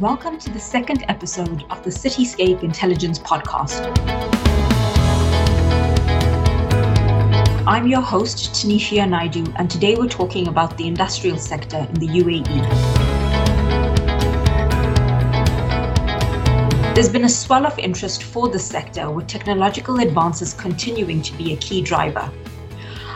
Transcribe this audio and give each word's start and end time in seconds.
Welcome 0.00 0.38
to 0.38 0.50
the 0.50 0.60
second 0.60 1.04
episode 1.08 1.64
of 1.70 1.82
the 1.82 1.90
Cityscape 1.90 2.62
Intelligence 2.62 3.18
Podcast. 3.18 3.82
I'm 7.66 7.88
your 7.88 8.00
host, 8.00 8.52
Tanisha 8.52 9.08
Naidu, 9.08 9.52
and 9.56 9.68
today 9.68 9.96
we're 9.96 10.06
talking 10.06 10.46
about 10.46 10.78
the 10.78 10.86
industrial 10.86 11.36
sector 11.36 11.78
in 11.78 11.94
the 11.94 12.06
UAE. 12.06 12.44
There's 16.94 17.08
been 17.08 17.24
a 17.24 17.28
swell 17.28 17.66
of 17.66 17.76
interest 17.76 18.22
for 18.22 18.48
the 18.48 18.60
sector, 18.60 19.10
with 19.10 19.26
technological 19.26 19.98
advances 19.98 20.54
continuing 20.54 21.22
to 21.22 21.32
be 21.36 21.54
a 21.54 21.56
key 21.56 21.82
driver. 21.82 22.30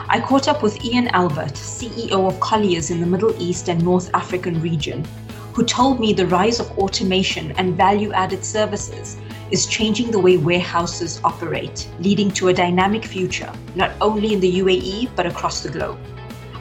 I 0.09 0.20
caught 0.20 0.48
up 0.48 0.64
with 0.64 0.84
Ian 0.84 1.06
Albert, 1.09 1.55
CEO 1.55 2.27
of 2.27 2.41
Colliers 2.41 2.91
in 2.91 3.01
the 3.01 3.06
Middle 3.06 3.41
East 3.41 3.69
and 3.69 3.83
North 3.84 4.10
African 4.14 4.60
region, 4.60 5.06
who 5.52 5.65
told 5.65 6.01
me 6.01 6.15
the 6.15 6.27
rise 6.29 6.61
of 6.61 6.70
automation 6.79 7.52
and 7.52 7.77
value 7.77 8.10
added 8.12 8.43
services 8.43 9.19
is 9.51 9.66
changing 9.66 10.10
the 10.10 10.19
way 10.19 10.38
warehouses 10.38 11.20
operate, 11.24 11.88
leading 12.01 12.30
to 12.30 12.48
a 12.48 12.55
dynamic 12.55 13.05
future, 13.05 13.52
not 13.74 13.93
only 14.01 14.33
in 14.33 14.41
the 14.41 14.60
UAE, 14.60 15.15
but 15.15 15.27
across 15.27 15.62
the 15.62 15.69
globe. 15.69 15.98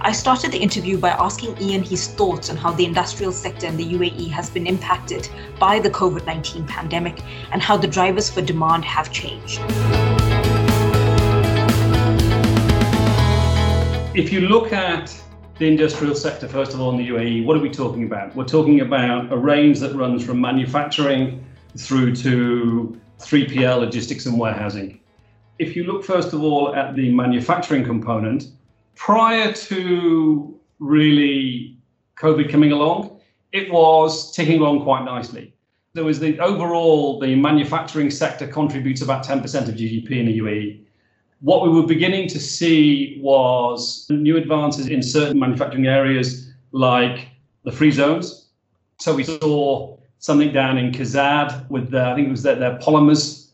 I 0.02 0.12
started 0.12 0.52
the 0.52 0.58
interview 0.58 0.98
by 0.98 1.12
asking 1.12 1.62
Ian 1.62 1.84
his 1.84 2.08
thoughts 2.08 2.50
on 2.50 2.58
how 2.58 2.72
the 2.72 2.84
industrial 2.84 3.32
sector 3.32 3.68
in 3.68 3.78
the 3.78 3.94
UAE 3.94 4.30
has 4.32 4.50
been 4.50 4.68
impacted 4.68 5.30
by 5.58 5.80
the 5.80 5.90
COVID 5.90 6.26
19 6.26 6.68
pandemic 6.68 7.22
and 7.54 7.62
how 7.62 7.78
the 7.78 7.88
drivers 7.88 8.30
for 8.30 8.42
demand 8.42 8.84
have 8.84 9.10
changed. 9.12 9.62
If 14.14 14.34
you 14.34 14.42
look 14.42 14.74
at 14.74 15.16
the 15.62 15.68
industrial 15.68 16.16
sector, 16.16 16.48
first 16.48 16.74
of 16.74 16.82
all, 16.82 16.90
in 16.90 16.98
the 16.98 17.08
UAE, 17.10 17.46
what 17.46 17.56
are 17.56 17.60
we 17.60 17.70
talking 17.70 18.04
about? 18.04 18.36
We're 18.36 18.46
talking 18.46 18.82
about 18.82 19.32
a 19.32 19.38
range 19.38 19.80
that 19.82 19.94
runs 19.94 20.26
from 20.26 20.42
manufacturing 20.42 21.46
through 21.78 22.16
to 22.16 23.00
3PL 23.20 23.80
logistics 23.80 24.26
and 24.26 24.40
warehousing. 24.40 25.00
If 25.60 25.76
you 25.76 25.84
look, 25.84 26.04
first 26.04 26.34
of 26.34 26.42
all, 26.42 26.74
at 26.74 26.96
the 26.96 27.14
manufacturing 27.14 27.84
component, 27.84 28.46
prior 28.96 29.54
to 29.54 30.60
really 30.80 31.78
COVID 32.18 32.50
coming 32.50 32.72
along, 32.72 33.22
it 33.52 33.72
was 33.72 34.32
ticking 34.36 34.62
along 34.62 34.82
quite 34.82 35.06
nicely. 35.06 35.54
There 35.94 36.04
was 36.04 36.20
the 36.20 36.40
overall, 36.40 37.20
the 37.20 37.36
manufacturing 37.36 38.10
sector 38.10 38.48
contributes 38.48 39.04
about 39.04 39.24
10% 39.24 39.44
of 39.70 39.76
GDP 39.76 40.10
in 40.22 40.26
the 40.26 40.40
UAE 40.40 40.86
what 41.42 41.64
we 41.64 41.70
were 41.70 41.86
beginning 41.86 42.28
to 42.30 42.40
see 42.40 43.20
was 43.22 44.06
new 44.10 44.38
advances 44.38 44.88
in 44.88 45.02
certain 45.02 45.40
manufacturing 45.40 45.88
areas 45.88 46.52
like 46.72 47.28
the 47.64 47.72
free 47.72 47.92
zones. 47.92 48.48
So 49.00 49.16
we 49.16 49.24
saw 49.24 49.98
something 50.20 50.54
down 50.54 50.78
in 50.78 50.92
KEZAD 50.92 51.70
with 51.70 51.90
the, 51.90 52.02
I 52.04 52.16
think 52.16 52.28
it 52.28 52.32
was 52.32 52.44
their, 52.44 52.56
their 52.56 52.78
polymers 52.78 53.50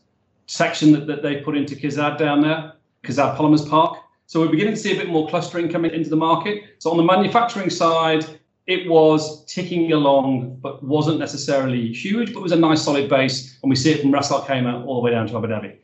section 0.46 0.92
that, 0.92 1.06
that 1.06 1.22
they 1.22 1.36
put 1.36 1.56
into 1.56 1.74
KEZAD 1.74 2.18
down 2.18 2.42
there, 2.42 2.74
KEZAD 3.04 3.36
Polymers 3.36 3.68
Park. 3.68 3.98
So 4.26 4.40
we're 4.40 4.50
beginning 4.50 4.74
to 4.74 4.80
see 4.80 4.92
a 4.92 4.96
bit 4.96 5.08
more 5.08 5.26
clustering 5.28 5.70
coming 5.70 5.90
into 5.92 6.10
the 6.10 6.16
market. 6.16 6.64
So 6.78 6.90
on 6.90 6.98
the 6.98 7.02
manufacturing 7.02 7.70
side, 7.70 8.26
it 8.66 8.86
was 8.86 9.46
ticking 9.46 9.92
along, 9.92 10.58
but 10.60 10.82
wasn't 10.82 11.18
necessarily 11.18 11.90
huge, 11.94 12.34
but 12.34 12.42
was 12.42 12.52
a 12.52 12.56
nice 12.56 12.82
solid 12.82 13.08
base. 13.08 13.58
And 13.62 13.70
we 13.70 13.76
see 13.76 13.92
it 13.92 14.02
from 14.02 14.12
Ras 14.12 14.30
Al 14.30 14.44
Khaimah 14.44 14.84
all 14.84 14.96
the 14.96 15.00
way 15.00 15.10
down 15.10 15.26
to 15.28 15.38
Abu 15.38 15.46
Dhabi. 15.46 15.78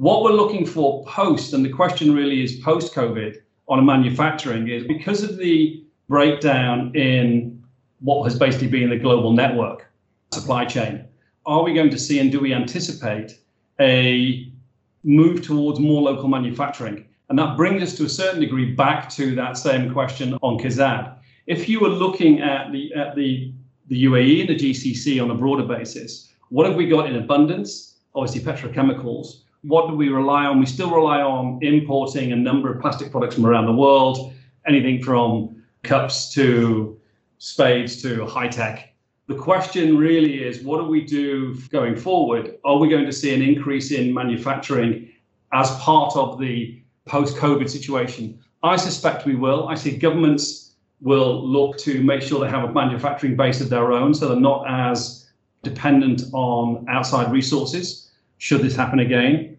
What 0.00 0.22
we're 0.22 0.32
looking 0.32 0.64
for 0.64 1.04
post, 1.04 1.52
and 1.52 1.62
the 1.62 1.68
question 1.68 2.14
really 2.14 2.42
is 2.42 2.56
post 2.60 2.94
COVID 2.94 3.36
on 3.68 3.84
manufacturing, 3.84 4.66
is 4.66 4.86
because 4.86 5.22
of 5.22 5.36
the 5.36 5.84
breakdown 6.08 6.90
in 6.94 7.62
what 8.00 8.24
has 8.24 8.38
basically 8.38 8.68
been 8.68 8.88
the 8.88 8.96
global 8.96 9.30
network 9.34 9.92
supply 10.32 10.64
chain, 10.64 11.04
are 11.44 11.62
we 11.62 11.74
going 11.74 11.90
to 11.90 11.98
see 11.98 12.18
and 12.18 12.32
do 12.32 12.40
we 12.40 12.54
anticipate 12.54 13.40
a 13.78 14.50
move 15.04 15.42
towards 15.42 15.78
more 15.78 16.00
local 16.00 16.28
manufacturing? 16.28 17.04
And 17.28 17.38
that 17.38 17.58
brings 17.58 17.82
us 17.82 17.94
to 17.98 18.06
a 18.06 18.08
certain 18.08 18.40
degree 18.40 18.72
back 18.72 19.10
to 19.10 19.34
that 19.34 19.58
same 19.58 19.92
question 19.92 20.32
on 20.40 20.58
KEZAD. 20.58 21.14
If 21.46 21.68
you 21.68 21.78
were 21.78 21.90
looking 21.90 22.40
at 22.40 22.72
the 22.72 22.90
at 22.94 23.16
the 23.16 23.52
the 23.88 24.04
UAE 24.04 24.40
and 24.40 24.48
the 24.48 24.56
GCC 24.64 25.22
on 25.22 25.30
a 25.30 25.34
broader 25.34 25.64
basis, 25.64 26.32
what 26.48 26.64
have 26.64 26.76
we 26.76 26.88
got 26.88 27.04
in 27.04 27.16
abundance? 27.16 27.98
Obviously, 28.14 28.40
petrochemicals 28.50 29.42
what 29.62 29.88
do 29.88 29.94
we 29.94 30.08
rely 30.08 30.46
on? 30.46 30.58
We 30.58 30.66
still 30.66 30.90
rely 30.90 31.20
on 31.20 31.58
importing 31.62 32.32
a 32.32 32.36
number 32.36 32.72
of 32.72 32.80
plastic 32.80 33.10
products 33.10 33.34
from 33.34 33.46
around 33.46 33.66
the 33.66 33.72
world, 33.72 34.32
anything 34.66 35.02
from 35.02 35.62
cups 35.82 36.32
to 36.34 36.98
spades 37.38 38.00
to 38.02 38.26
high 38.26 38.48
tech. 38.48 38.94
The 39.26 39.34
question 39.36 39.96
really 39.96 40.42
is 40.42 40.62
what 40.62 40.78
do 40.78 40.84
we 40.84 41.04
do 41.04 41.54
going 41.70 41.96
forward? 41.96 42.56
Are 42.64 42.78
we 42.78 42.88
going 42.88 43.06
to 43.06 43.12
see 43.12 43.34
an 43.34 43.42
increase 43.42 43.92
in 43.92 44.12
manufacturing 44.12 45.08
as 45.52 45.70
part 45.76 46.16
of 46.16 46.38
the 46.40 46.82
post 47.06 47.36
COVID 47.36 47.68
situation? 47.68 48.38
I 48.62 48.76
suspect 48.76 49.26
we 49.26 49.36
will. 49.36 49.68
I 49.68 49.74
see 49.74 49.96
governments 49.96 50.74
will 51.00 51.46
look 51.46 51.78
to 51.78 52.02
make 52.02 52.22
sure 52.22 52.40
they 52.40 52.50
have 52.50 52.68
a 52.68 52.72
manufacturing 52.72 53.36
base 53.36 53.60
of 53.60 53.70
their 53.70 53.92
own 53.92 54.12
so 54.12 54.28
they're 54.28 54.36
not 54.40 54.64
as 54.68 55.30
dependent 55.62 56.22
on 56.32 56.84
outside 56.88 57.32
resources 57.32 58.10
should 58.38 58.62
this 58.62 58.74
happen 58.74 59.00
again. 59.00 59.49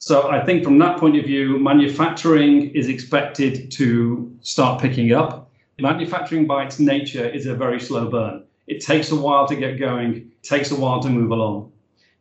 So 0.00 0.30
I 0.30 0.44
think 0.44 0.62
from 0.62 0.78
that 0.78 0.98
point 0.98 1.16
of 1.16 1.24
view, 1.24 1.58
manufacturing 1.58 2.70
is 2.70 2.88
expected 2.88 3.70
to 3.72 4.32
start 4.42 4.80
picking 4.80 5.12
up. 5.12 5.50
Manufacturing 5.80 6.46
by 6.46 6.64
its 6.64 6.78
nature 6.78 7.28
is 7.28 7.46
a 7.46 7.54
very 7.54 7.80
slow 7.80 8.08
burn. 8.08 8.44
It 8.68 8.80
takes 8.80 9.10
a 9.10 9.16
while 9.16 9.46
to 9.48 9.56
get 9.56 9.78
going, 9.78 10.30
takes 10.42 10.70
a 10.70 10.76
while 10.76 11.00
to 11.02 11.08
move 11.08 11.32
along. 11.32 11.72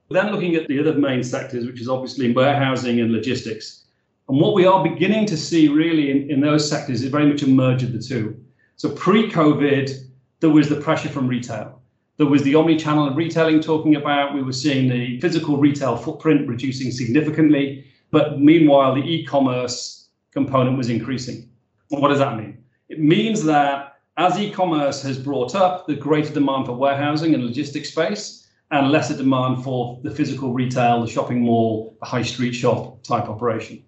Then 0.09 0.31
looking 0.31 0.55
at 0.55 0.67
the 0.67 0.79
other 0.79 0.93
main 0.93 1.21
sectors, 1.21 1.65
which 1.65 1.81
is 1.81 1.89
obviously 1.89 2.31
warehousing 2.31 2.99
and 2.99 3.11
logistics. 3.11 3.83
And 4.29 4.39
what 4.39 4.55
we 4.55 4.65
are 4.65 4.83
beginning 4.83 5.25
to 5.27 5.37
see 5.37 5.67
really 5.67 6.09
in, 6.09 6.31
in 6.31 6.41
those 6.41 6.67
sectors 6.67 7.03
is 7.03 7.11
very 7.11 7.27
much 7.27 7.43
a 7.43 7.47
merge 7.47 7.83
of 7.83 7.93
the 7.93 7.99
two. 7.99 8.41
So 8.75 8.89
pre 8.89 9.29
COVID, 9.29 9.91
there 10.39 10.49
was 10.49 10.69
the 10.69 10.81
pressure 10.81 11.09
from 11.09 11.27
retail. 11.27 11.81
There 12.17 12.25
was 12.25 12.41
the 12.41 12.55
omni-channel 12.55 13.11
retailing 13.11 13.61
talking 13.61 13.95
about. 13.95 14.33
We 14.33 14.41
were 14.41 14.51
seeing 14.51 14.89
the 14.89 15.19
physical 15.19 15.57
retail 15.57 15.95
footprint 15.95 16.47
reducing 16.47 16.91
significantly, 16.91 17.85
but 18.09 18.39
meanwhile 18.39 18.95
the 18.95 19.03
e-commerce 19.03 20.09
component 20.31 20.77
was 20.77 20.89
increasing. 20.89 21.49
what 21.89 22.09
does 22.09 22.19
that 22.19 22.37
mean? 22.37 22.57
It 22.89 22.99
means 22.99 23.43
that 23.43 23.99
as 24.17 24.39
e-commerce 24.39 25.03
has 25.03 25.19
brought 25.19 25.53
up 25.53 25.85
the 25.85 25.95
greater 25.95 26.33
demand 26.33 26.65
for 26.65 26.73
warehousing 26.73 27.35
and 27.35 27.43
logistics 27.45 27.89
space 27.89 28.47
and 28.71 28.91
lesser 28.91 29.15
demand 29.15 29.63
for 29.63 29.99
the 30.03 30.09
physical 30.09 30.53
retail, 30.53 31.01
the 31.01 31.11
shopping 31.11 31.41
mall, 31.41 31.95
the 31.99 32.05
high 32.05 32.23
street 32.23 32.53
shop 32.53 33.03
type 33.03 33.29
operation. 33.29 33.83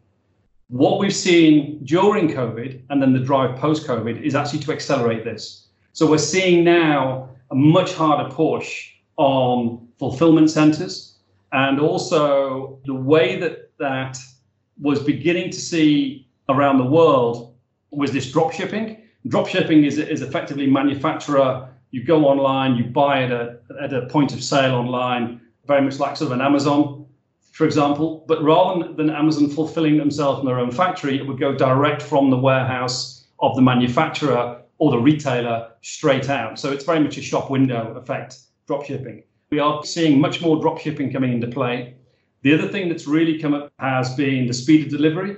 What 0.68 1.00
we've 1.00 1.16
seen 1.16 1.84
during 1.84 2.28
COVID 2.30 2.84
and 2.92 3.02
then 3.02 3.12
the 3.12 3.20
drive 3.20 3.58
post 3.58 3.88
COVID 3.88 4.22
is 4.22 4.36
actually 4.36 4.60
to 4.60 4.72
accelerate 4.72 5.24
this. 5.24 5.68
So 5.94 6.08
we're 6.08 6.20
seeing 6.20 6.64
now 6.64 7.30
a 7.52 7.56
much 7.56 7.94
harder 7.94 8.30
push 8.34 8.92
on 9.18 9.88
fulfillment 9.98 10.50
centers 10.50 11.18
and 11.52 11.80
also 11.80 12.80
the 12.86 12.94
way 12.94 13.40
that 13.40 13.72
that 13.80 14.18
was 14.80 15.02
beginning 15.02 15.50
to 15.52 15.60
see 15.60 16.28
around 16.48 16.78
the 16.78 16.86
world 16.86 17.56
was 17.92 18.12
this 18.12 18.32
drop 18.32 18.52
shipping. 18.52 19.02
Drop 19.28 19.48
shipping 19.48 19.84
is, 19.84 19.98
is 19.98 20.22
effectively 20.22 20.68
manufacturer. 20.68 21.70
You 21.92 22.04
go 22.04 22.26
online, 22.26 22.76
you 22.76 22.86
buy 22.86 23.24
at 23.24 23.32
a, 23.32 23.60
at 23.82 23.94
a 23.94 24.06
point 24.08 24.34
of 24.34 24.44
sale 24.44 24.76
online, 24.76 25.42
very 25.66 25.82
much 25.82 26.00
like 26.00 26.16
sort 26.18 26.32
of 26.32 26.40
an 26.40 26.42
Amazon, 26.46 27.06
for 27.52 27.66
example. 27.66 28.26
But 28.28 28.44
rather 28.44 28.94
than 28.94 29.10
Amazon 29.10 29.50
fulfilling 29.50 29.98
themselves 29.98 30.40
in 30.40 30.46
their 30.46 30.60
own 30.60 30.72
factory, 30.72 31.18
it 31.18 31.28
would 31.28 31.40
go 31.40 31.56
direct 31.56 32.02
from 32.02 32.30
the 32.30 32.38
warehouse 32.38 33.26
of 33.40 33.56
the 33.56 33.62
manufacturer 33.62 34.62
or 34.80 34.92
the 34.92 34.98
retailer 34.98 35.72
straight 35.82 36.30
out. 36.30 36.58
So 36.58 36.72
it's 36.72 36.86
very 36.86 37.00
much 37.00 37.18
a 37.18 37.22
shop 37.22 37.52
window 37.52 37.94
effect, 37.96 38.40
drop 38.66 38.86
shipping. 38.86 39.24
We 39.52 39.60
are 39.60 39.84
seeing 39.84 40.20
much 40.20 40.42
more 40.42 40.60
drop 40.60 40.80
shipping 40.80 41.12
coming 41.12 41.34
into 41.34 41.48
play. 41.48 41.96
The 42.42 42.54
other 42.54 42.70
thing 42.70 42.88
that's 42.88 43.06
really 43.06 43.38
come 43.38 43.54
up 43.54 43.72
has 43.80 44.16
been 44.16 44.48
the 44.48 44.54
speed 44.54 44.86
of 44.86 44.92
delivery 44.92 45.36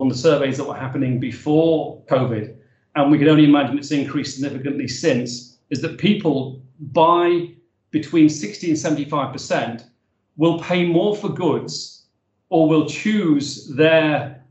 on 0.00 0.08
the 0.08 0.14
surveys 0.14 0.56
that 0.58 0.64
were 0.64 0.74
happening 0.74 1.20
before 1.20 2.02
COVID. 2.06 2.56
And 2.96 3.10
we 3.10 3.18
can 3.18 3.28
only 3.28 3.44
imagine 3.44 3.78
it's 3.78 3.92
increased 3.92 4.34
significantly 4.34 4.88
since, 4.88 5.58
is 5.70 5.80
that 5.82 5.98
people 5.98 6.60
buy 6.92 7.50
between 7.92 8.28
60 8.28 8.70
and 8.70 8.76
75% 8.76 9.84
will 10.36 10.58
pay 10.58 10.84
more 10.84 11.14
for 11.14 11.28
goods 11.28 12.06
or 12.48 12.68
will 12.68 12.86
choose 12.86 13.68
their 13.68 14.44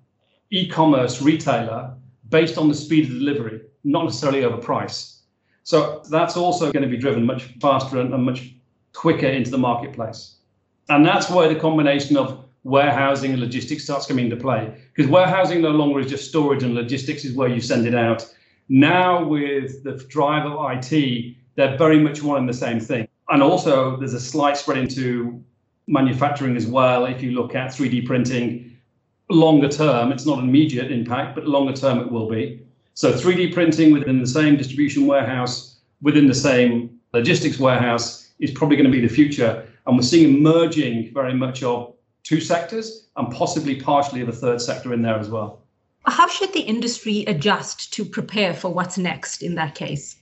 e-commerce 0.49 1.21
retailer 1.21 1.93
based 2.29 2.57
on 2.57 2.69
the 2.69 2.73
speed 2.73 3.05
of 3.05 3.11
delivery 3.11 3.61
not 3.83 4.05
necessarily 4.05 4.43
over 4.43 4.57
price. 4.57 5.21
So 5.63 6.01
that's 6.09 6.35
also 6.35 6.71
going 6.71 6.83
to 6.83 6.89
be 6.89 6.97
driven 6.97 7.25
much 7.25 7.43
faster 7.61 7.99
and, 7.99 8.11
much 8.23 8.53
quicker 8.93 9.27
into 9.27 9.49
the 9.49 9.57
marketplace. 9.57 10.35
And 10.89 11.05
that's 11.05 11.29
where 11.29 11.47
the 11.47 11.59
combination 11.59 12.17
of 12.17 12.45
warehousing 12.63 13.31
and 13.31 13.39
logistics 13.39 13.83
starts 13.83 14.05
coming 14.05 14.25
into 14.25 14.37
play. 14.37 14.73
Because 14.93 15.09
warehousing 15.09 15.61
no 15.61 15.71
longer 15.71 15.99
is 15.99 16.07
just 16.07 16.29
storage 16.29 16.63
and 16.63 16.73
logistics 16.75 17.25
is 17.25 17.35
where 17.35 17.49
you 17.49 17.61
send 17.61 17.87
it 17.87 17.95
out. 17.95 18.29
Now, 18.69 19.23
with 19.23 19.83
the 19.83 19.93
drive 20.09 20.45
of 20.45 20.57
IT, 20.71 21.35
they're 21.55 21.77
very 21.77 21.99
much 21.99 22.21
one 22.21 22.37
and 22.37 22.49
the 22.49 22.53
same 22.53 22.79
thing. 22.79 23.07
And 23.29 23.41
also, 23.41 23.97
there's 23.97 24.13
a 24.13 24.19
slight 24.19 24.57
spread 24.57 24.77
into 24.77 25.43
manufacturing 25.87 26.55
as 26.55 26.67
well. 26.67 27.05
If 27.05 27.21
you 27.21 27.31
look 27.31 27.55
at 27.55 27.71
3D 27.71 28.05
printing, 28.05 28.77
longer 29.29 29.69
term, 29.69 30.11
it's 30.11 30.25
not 30.25 30.39
an 30.39 30.45
immediate 30.45 30.91
impact, 30.91 31.35
but 31.35 31.47
longer 31.47 31.73
term 31.73 31.99
it 31.99 32.11
will 32.11 32.29
be. 32.29 32.65
So 32.95 33.11
3D 33.11 33.53
printing 33.53 33.91
within 33.91 34.19
the 34.19 34.27
same 34.27 34.55
distribution 34.55 35.07
warehouse, 35.07 35.79
within 36.01 36.27
the 36.27 36.35
same 36.35 36.99
logistics 37.11 37.59
warehouse, 37.59 38.31
is 38.39 38.51
probably 38.51 38.75
going 38.75 38.91
to 38.91 38.91
be 38.91 39.05
the 39.05 39.13
future. 39.13 39.67
And 39.85 39.97
we're 39.97 40.03
seeing 40.03 40.37
emerging 40.37 41.11
very 41.13 41.33
much 41.33 41.63
of 41.63 41.93
two 42.23 42.39
sectors 42.39 43.07
and 43.15 43.33
possibly 43.33 43.81
partially 43.81 44.21
of 44.21 44.29
a 44.29 44.33
third 44.33 44.61
sector 44.61 44.93
in 44.93 45.01
there 45.01 45.17
as 45.17 45.29
well. 45.29 45.61
How 46.05 46.27
should 46.27 46.53
the 46.53 46.61
industry 46.61 47.23
adjust 47.25 47.93
to 47.93 48.05
prepare 48.05 48.53
for 48.53 48.69
what's 48.69 48.97
next 48.97 49.41
in 49.41 49.55
that 49.55 49.73
case? 49.73 50.17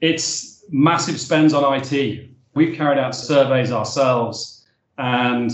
It's 0.00 0.64
massive 0.70 1.20
spends 1.20 1.52
on 1.54 1.80
IT. 1.80 2.30
We've 2.54 2.76
carried 2.76 2.98
out 2.98 3.14
surveys 3.14 3.72
ourselves, 3.72 4.66
and 4.98 5.50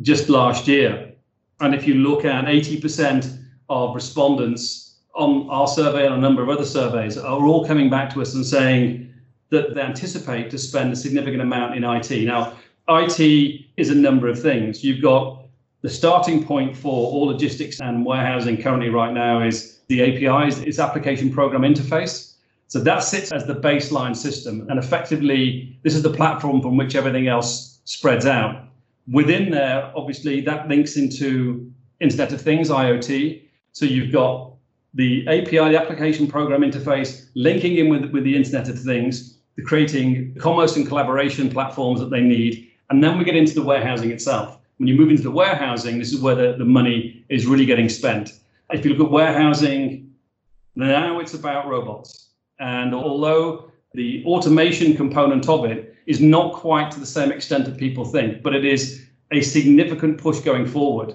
just 0.00 0.28
last 0.28 0.66
year, 0.66 1.12
and 1.60 1.74
if 1.74 1.86
you 1.86 1.94
look 1.94 2.24
at 2.24 2.44
80% 2.46 3.38
of 3.68 3.94
respondents 3.94 4.81
on 5.14 5.48
our 5.50 5.68
survey 5.68 6.06
and 6.06 6.14
a 6.14 6.18
number 6.18 6.42
of 6.42 6.48
other 6.48 6.64
surveys 6.64 7.18
are 7.18 7.44
all 7.44 7.66
coming 7.66 7.90
back 7.90 8.12
to 8.14 8.22
us 8.22 8.34
and 8.34 8.44
saying 8.44 9.12
that 9.50 9.74
they 9.74 9.80
anticipate 9.82 10.50
to 10.50 10.58
spend 10.58 10.92
a 10.92 10.96
significant 10.96 11.42
amount 11.42 11.76
in 11.76 11.84
IT. 11.84 12.10
Now, 12.24 12.54
IT 12.88 13.66
is 13.76 13.90
a 13.90 13.94
number 13.94 14.28
of 14.28 14.40
things. 14.40 14.82
You've 14.82 15.02
got 15.02 15.44
the 15.82 15.90
starting 15.90 16.44
point 16.44 16.76
for 16.76 17.10
all 17.10 17.26
logistics 17.26 17.80
and 17.80 18.06
warehousing 18.06 18.62
currently 18.62 18.88
right 18.88 19.12
now 19.12 19.42
is 19.42 19.80
the 19.88 20.00
APIs, 20.02 20.58
its 20.60 20.78
application 20.78 21.30
program 21.32 21.62
interface. 21.62 22.34
So 22.68 22.80
that 22.80 23.00
sits 23.00 23.32
as 23.32 23.46
the 23.46 23.56
baseline 23.56 24.16
system. 24.16 24.66
And 24.70 24.78
effectively, 24.78 25.78
this 25.82 25.94
is 25.94 26.02
the 26.02 26.12
platform 26.12 26.62
from 26.62 26.76
which 26.76 26.94
everything 26.94 27.28
else 27.28 27.80
spreads 27.84 28.24
out. 28.24 28.64
Within 29.10 29.50
there, 29.50 29.92
obviously, 29.94 30.40
that 30.42 30.68
links 30.68 30.96
into 30.96 31.70
Internet 32.00 32.32
of 32.32 32.40
Things, 32.40 32.70
IoT. 32.70 33.42
So 33.72 33.84
you've 33.84 34.12
got 34.12 34.51
the 34.94 35.26
API, 35.26 35.70
the 35.70 35.80
application 35.80 36.26
program 36.26 36.60
interface, 36.60 37.26
linking 37.34 37.76
in 37.76 37.88
with, 37.88 38.10
with 38.10 38.24
the 38.24 38.36
Internet 38.36 38.68
of 38.68 38.78
Things, 38.78 39.38
the 39.56 39.62
creating 39.62 40.34
commerce 40.38 40.76
and 40.76 40.86
collaboration 40.86 41.50
platforms 41.50 42.00
that 42.00 42.10
they 42.10 42.20
need. 42.20 42.70
And 42.90 43.02
then 43.02 43.18
we 43.18 43.24
get 43.24 43.36
into 43.36 43.54
the 43.54 43.62
warehousing 43.62 44.10
itself. 44.10 44.58
When 44.78 44.88
you 44.88 44.94
move 44.94 45.10
into 45.10 45.22
the 45.22 45.30
warehousing, 45.30 45.98
this 45.98 46.12
is 46.12 46.20
where 46.20 46.34
the, 46.34 46.56
the 46.58 46.64
money 46.64 47.24
is 47.28 47.46
really 47.46 47.66
getting 47.66 47.88
spent. 47.88 48.38
If 48.70 48.84
you 48.84 48.94
look 48.94 49.06
at 49.06 49.12
warehousing, 49.12 50.10
now 50.74 51.20
it's 51.20 51.34
about 51.34 51.68
robots. 51.68 52.30
And 52.58 52.94
although 52.94 53.70
the 53.94 54.24
automation 54.26 54.96
component 54.96 55.48
of 55.48 55.64
it 55.64 55.94
is 56.06 56.20
not 56.20 56.54
quite 56.54 56.90
to 56.90 57.00
the 57.00 57.06
same 57.06 57.30
extent 57.30 57.64
that 57.66 57.76
people 57.76 58.04
think, 58.04 58.42
but 58.42 58.54
it 58.54 58.64
is 58.64 59.06
a 59.30 59.40
significant 59.40 60.18
push 60.18 60.40
going 60.40 60.66
forward 60.66 61.14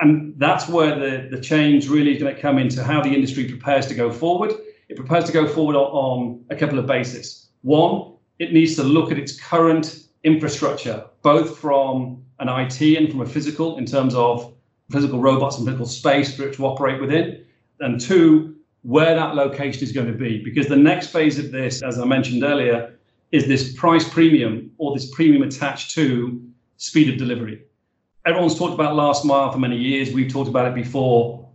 and 0.00 0.34
that's 0.38 0.68
where 0.68 0.98
the, 0.98 1.28
the 1.30 1.40
change 1.40 1.88
really 1.88 2.14
is 2.14 2.22
going 2.22 2.34
to 2.34 2.40
come 2.40 2.58
into 2.58 2.84
how 2.84 3.00
the 3.02 3.10
industry 3.10 3.48
prepares 3.48 3.86
to 3.86 3.94
go 3.94 4.12
forward. 4.12 4.52
It 4.88 4.96
prepares 4.96 5.24
to 5.24 5.32
go 5.32 5.46
forward 5.46 5.76
on, 5.76 6.44
a 6.50 6.56
couple 6.56 6.78
of 6.78 6.86
bases. 6.86 7.48
One, 7.62 8.12
it 8.38 8.52
needs 8.52 8.76
to 8.76 8.82
look 8.82 9.10
at 9.10 9.18
its 9.18 9.38
current 9.38 10.04
infrastructure, 10.24 11.04
both 11.22 11.58
from 11.58 12.22
an 12.38 12.48
IT 12.48 12.80
and 12.80 13.10
from 13.10 13.20
a 13.20 13.26
physical, 13.26 13.78
in 13.78 13.86
terms 13.86 14.14
of 14.14 14.54
physical 14.90 15.20
robots 15.20 15.58
and 15.58 15.66
physical 15.66 15.86
space 15.86 16.34
for 16.34 16.46
it 16.46 16.54
to 16.54 16.66
operate 16.66 17.00
within. 17.00 17.44
And 17.80 18.00
two, 18.00 18.56
where 18.82 19.14
that 19.14 19.34
location 19.34 19.82
is 19.82 19.92
going 19.92 20.06
to 20.06 20.12
be. 20.12 20.42
Because 20.42 20.68
the 20.68 20.76
next 20.76 21.08
phase 21.08 21.38
of 21.38 21.50
this, 21.50 21.82
as 21.82 21.98
I 21.98 22.04
mentioned 22.04 22.44
earlier, 22.44 22.98
is 23.32 23.46
this 23.46 23.74
price 23.74 24.08
premium 24.08 24.70
or 24.78 24.94
this 24.94 25.10
premium 25.14 25.42
attached 25.42 25.90
to 25.94 26.42
speed 26.76 27.10
of 27.10 27.18
delivery 27.18 27.62
everyone's 28.28 28.58
talked 28.58 28.74
about 28.74 28.94
last 28.94 29.24
mile 29.24 29.50
for 29.50 29.58
many 29.58 29.76
years. 29.78 30.12
We've 30.12 30.30
talked 30.30 30.50
about 30.50 30.66
it 30.66 30.74
before. 30.74 31.48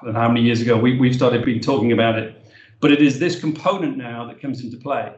I 0.00 0.04
don't 0.06 0.14
know 0.14 0.20
how 0.20 0.28
many 0.28 0.46
years 0.46 0.62
ago 0.62 0.74
we, 0.78 0.96
we've 0.98 1.14
started 1.14 1.44
being 1.44 1.60
talking 1.60 1.92
about 1.92 2.18
it. 2.18 2.42
But 2.80 2.90
it 2.90 3.02
is 3.02 3.18
this 3.18 3.38
component 3.38 3.98
now 3.98 4.26
that 4.26 4.40
comes 4.40 4.64
into 4.64 4.78
play. 4.78 5.12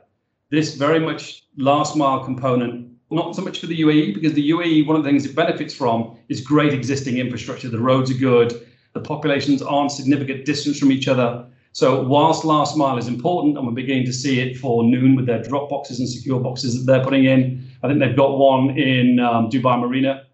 This 0.50 0.74
very 0.74 0.98
much 0.98 1.44
last 1.56 1.94
mile 1.94 2.24
component, 2.24 2.90
not 3.12 3.36
so 3.36 3.42
much 3.42 3.60
for 3.60 3.66
the 3.66 3.80
UAE, 3.80 4.14
because 4.14 4.32
the 4.32 4.50
UAE, 4.50 4.88
one 4.88 4.96
of 4.96 5.04
the 5.04 5.08
things 5.08 5.24
it 5.24 5.36
benefits 5.36 5.72
from 5.72 6.18
is 6.28 6.40
great 6.40 6.74
existing 6.74 7.18
infrastructure. 7.18 7.68
The 7.68 7.78
roads 7.78 8.10
are 8.10 8.18
good, 8.18 8.66
the 8.92 9.00
populations 9.00 9.62
aren't 9.62 9.92
significant 9.92 10.46
distance 10.46 10.80
from 10.80 10.90
each 10.90 11.06
other. 11.06 11.46
So 11.72 12.02
whilst 12.02 12.44
last 12.44 12.76
mile 12.76 12.98
is 12.98 13.06
important, 13.06 13.56
and 13.56 13.64
we're 13.64 13.72
beginning 13.72 14.06
to 14.06 14.12
see 14.12 14.40
it 14.40 14.58
for 14.58 14.82
Noon 14.82 15.14
with 15.14 15.26
their 15.26 15.42
drop 15.44 15.68
boxes 15.70 16.00
and 16.00 16.08
secure 16.08 16.40
boxes 16.40 16.74
that 16.74 16.90
they're 16.90 17.04
putting 17.04 17.26
in, 17.26 17.70
I 17.84 17.88
think 17.88 18.00
they've 18.00 18.16
got 18.16 18.36
one 18.36 18.76
in 18.76 19.20
um, 19.20 19.48
Dubai 19.48 19.78
Marina 19.78 20.24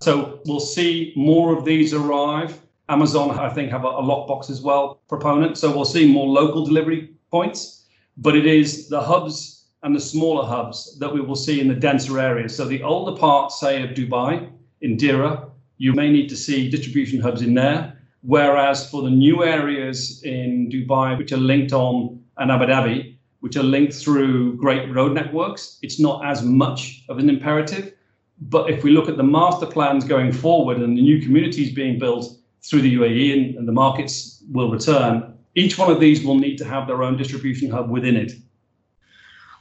so 0.00 0.40
we'll 0.46 0.60
see 0.60 1.12
more 1.14 1.56
of 1.56 1.64
these 1.64 1.92
arrive. 1.92 2.58
Amazon, 2.88 3.38
I 3.38 3.50
think, 3.50 3.70
have 3.70 3.84
a, 3.84 3.88
a 3.88 4.02
lockbox 4.02 4.50
as 4.50 4.62
well 4.62 5.00
proponent. 5.08 5.58
So 5.58 5.70
we'll 5.70 5.84
see 5.84 6.10
more 6.10 6.26
local 6.26 6.64
delivery 6.64 7.10
points. 7.30 7.84
But 8.16 8.34
it 8.34 8.46
is 8.46 8.88
the 8.88 9.00
hubs 9.00 9.66
and 9.82 9.94
the 9.94 10.00
smaller 10.00 10.46
hubs 10.46 10.98
that 10.98 11.12
we 11.12 11.20
will 11.20 11.36
see 11.36 11.60
in 11.60 11.68
the 11.68 11.74
denser 11.74 12.18
areas. 12.18 12.56
So 12.56 12.64
the 12.64 12.82
older 12.82 13.18
parts, 13.18 13.60
say, 13.60 13.82
of 13.82 13.90
Dubai, 13.90 14.50
in 14.80 14.96
Deira, 14.96 15.50
you 15.78 15.92
may 15.92 16.10
need 16.10 16.28
to 16.30 16.36
see 16.36 16.68
distribution 16.68 17.20
hubs 17.20 17.42
in 17.42 17.54
there. 17.54 17.98
Whereas 18.22 18.90
for 18.90 19.02
the 19.02 19.10
new 19.10 19.44
areas 19.44 20.22
in 20.24 20.70
Dubai, 20.70 21.16
which 21.16 21.32
are 21.32 21.38
linked 21.38 21.72
on 21.72 22.22
and 22.38 22.50
Abu 22.50 22.66
Dhabi, 22.66 23.16
which 23.40 23.56
are 23.56 23.62
linked 23.62 23.94
through 23.94 24.56
great 24.56 24.92
road 24.94 25.12
networks, 25.12 25.78
it's 25.82 25.98
not 26.00 26.24
as 26.26 26.42
much 26.42 27.04
of 27.08 27.18
an 27.18 27.30
imperative. 27.30 27.94
But 28.40 28.70
if 28.70 28.82
we 28.82 28.90
look 28.90 29.08
at 29.08 29.16
the 29.16 29.22
master 29.22 29.66
plans 29.66 30.04
going 30.04 30.32
forward 30.32 30.78
and 30.78 30.96
the 30.96 31.02
new 31.02 31.20
communities 31.20 31.72
being 31.72 31.98
built 31.98 32.36
through 32.62 32.82
the 32.82 32.94
UAE 32.94 33.32
and, 33.32 33.56
and 33.56 33.68
the 33.68 33.72
markets 33.72 34.42
will 34.50 34.70
return, 34.70 35.34
each 35.54 35.76
one 35.76 35.90
of 35.90 36.00
these 36.00 36.24
will 36.24 36.38
need 36.38 36.56
to 36.58 36.64
have 36.64 36.86
their 36.86 37.02
own 37.02 37.16
distribution 37.16 37.70
hub 37.70 37.90
within 37.90 38.16
it. 38.16 38.32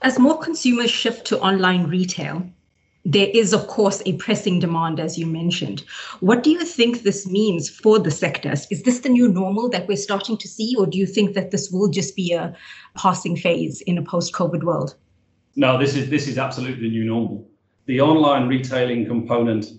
As 0.02 0.18
more 0.18 0.38
consumers 0.38 0.90
shift 0.90 1.26
to 1.28 1.40
online 1.42 1.88
retail, 1.88 2.50
there 3.06 3.30
is, 3.34 3.54
of 3.54 3.68
course, 3.68 4.02
a 4.06 4.14
pressing 4.14 4.60
demand, 4.60 5.00
as 5.00 5.18
you 5.18 5.26
mentioned. 5.26 5.84
What 6.20 6.44
do 6.44 6.52
you 6.52 6.64
think 6.64 7.02
this 7.02 7.26
means 7.26 7.70
for 7.70 7.98
the 8.00 8.12
sectors? 8.12 8.68
Is 8.70 8.84
this 8.84 9.00
the 9.00 9.10
new 9.10 9.28
normal 9.28 9.70
that 9.70 9.88
we're 9.88 9.98
starting 9.98 10.38
to 10.38 10.48
see, 10.48 10.76
or 10.78 10.86
do 10.86 10.98
you 10.98 11.06
think 11.06 11.34
that 11.34 11.52
this 11.52 11.70
will 11.72 11.90
just 11.90 12.16
be 12.16 12.34
a 12.34 12.56
passing 12.96 13.36
phase 13.36 13.82
in 13.82 13.98
a 13.98 14.04
post-COVID 14.04 14.64
world? 14.64 14.96
No, 15.56 15.78
this 15.78 15.96
is 15.96 16.10
this 16.10 16.28
is 16.28 16.38
absolutely 16.38 16.84
the 16.84 16.90
new 16.90 17.06
normal 17.06 17.49
the 17.90 18.00
online 18.00 18.48
retailing 18.48 19.04
component, 19.04 19.72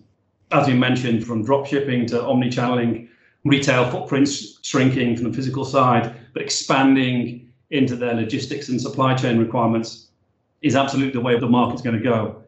as 0.51 0.67
you 0.67 0.75
mentioned, 0.75 1.25
from 1.25 1.45
drop 1.45 1.65
shipping 1.65 2.07
to 2.07 2.21
omni-channeling, 2.21 3.09
retail 3.45 3.89
footprints 3.89 4.59
shrinking 4.63 5.15
from 5.15 5.31
the 5.31 5.33
physical 5.33 5.65
side, 5.65 6.17
but 6.33 6.43
expanding 6.43 7.49
into 7.71 7.95
their 7.95 8.15
logistics 8.15 8.69
and 8.69 8.81
supply 8.81 9.15
chain 9.15 9.39
requirements 9.39 10.09
is 10.61 10.75
absolutely 10.75 11.13
the 11.13 11.21
way 11.21 11.39
the 11.39 11.47
market's 11.47 11.83
going 11.83 11.97
to 11.97 12.03
go. 12.03 12.43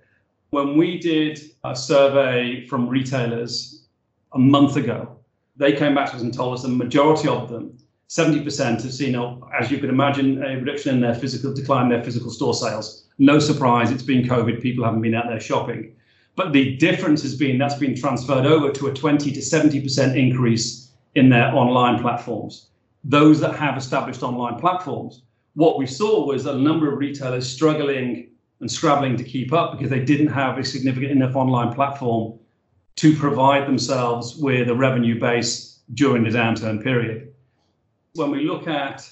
When 0.51 0.77
we 0.77 0.99
did 0.99 1.41
a 1.63 1.77
survey 1.77 2.67
from 2.67 2.89
retailers 2.89 3.85
a 4.33 4.41
month 4.41 4.75
ago, 4.75 5.17
they 5.55 5.75
came 5.75 5.95
back 5.95 6.11
to 6.11 6.17
us 6.17 6.23
and 6.23 6.35
told 6.35 6.55
us 6.55 6.63
the 6.63 6.71
majority 6.71 7.29
of 7.29 7.49
them, 7.49 7.79
70%, 8.09 8.83
have 8.83 8.93
seen, 8.93 9.15
as 9.57 9.71
you 9.71 9.79
can 9.79 9.91
imagine, 9.91 10.43
a 10.43 10.57
reduction 10.57 10.97
in 10.97 11.01
their 11.01 11.15
physical 11.15 11.55
decline 11.55 11.85
in 11.85 11.91
their 11.91 12.03
physical 12.03 12.33
store 12.33 12.53
sales. 12.53 13.02
No 13.19 13.39
surprise, 13.39 13.91
it's 13.91 14.03
been 14.03 14.25
COVID, 14.25 14.61
people 14.61 14.85
haven't 14.85 15.03
been 15.03 15.15
out 15.15 15.27
there 15.29 15.41
shopping. 15.41 15.95
But 16.35 16.53
the 16.53 16.77
difference 16.77 17.23
has 17.23 17.35
been 17.35 17.59
that's 17.59 17.75
been 17.75 17.95
transferred 17.95 18.47
over 18.47 18.71
to 18.73 18.87
a 18.87 18.95
20 18.95 19.33
to 19.33 19.41
70% 19.41 20.17
increase 20.17 20.91
in 21.15 21.29
their 21.29 21.55
online 21.55 22.01
platforms. 22.01 22.69
Those 23.05 23.41
that 23.41 23.55
have 23.57 23.77
established 23.77 24.23
online 24.23 24.59
platforms, 24.59 25.23
what 25.55 25.79
we 25.79 25.87
saw 25.87 26.27
was 26.27 26.47
a 26.47 26.57
number 26.57 26.91
of 26.91 26.99
retailers 26.99 27.49
struggling 27.49 28.31
and 28.61 28.71
scrabbling 28.71 29.17
to 29.17 29.25
keep 29.25 29.53
up 29.53 29.73
because 29.73 29.91
they 29.91 30.05
didn't 30.05 30.29
have 30.29 30.57
a 30.57 30.65
significant 30.65 31.13
enough 31.13 31.37
online 31.37 31.75
platform 31.75 32.39
to 32.97 33.15
provide 33.17 33.67
themselves 33.67 34.37
with 34.37 34.69
a 34.69 34.75
revenue 34.75 35.19
base 35.19 35.81
during 35.95 36.23
the 36.23 36.31
downturn 36.31 36.83
period. 36.83 37.33
When 38.15 38.31
we 38.31 38.45
look 38.45 38.69
at 38.69 39.09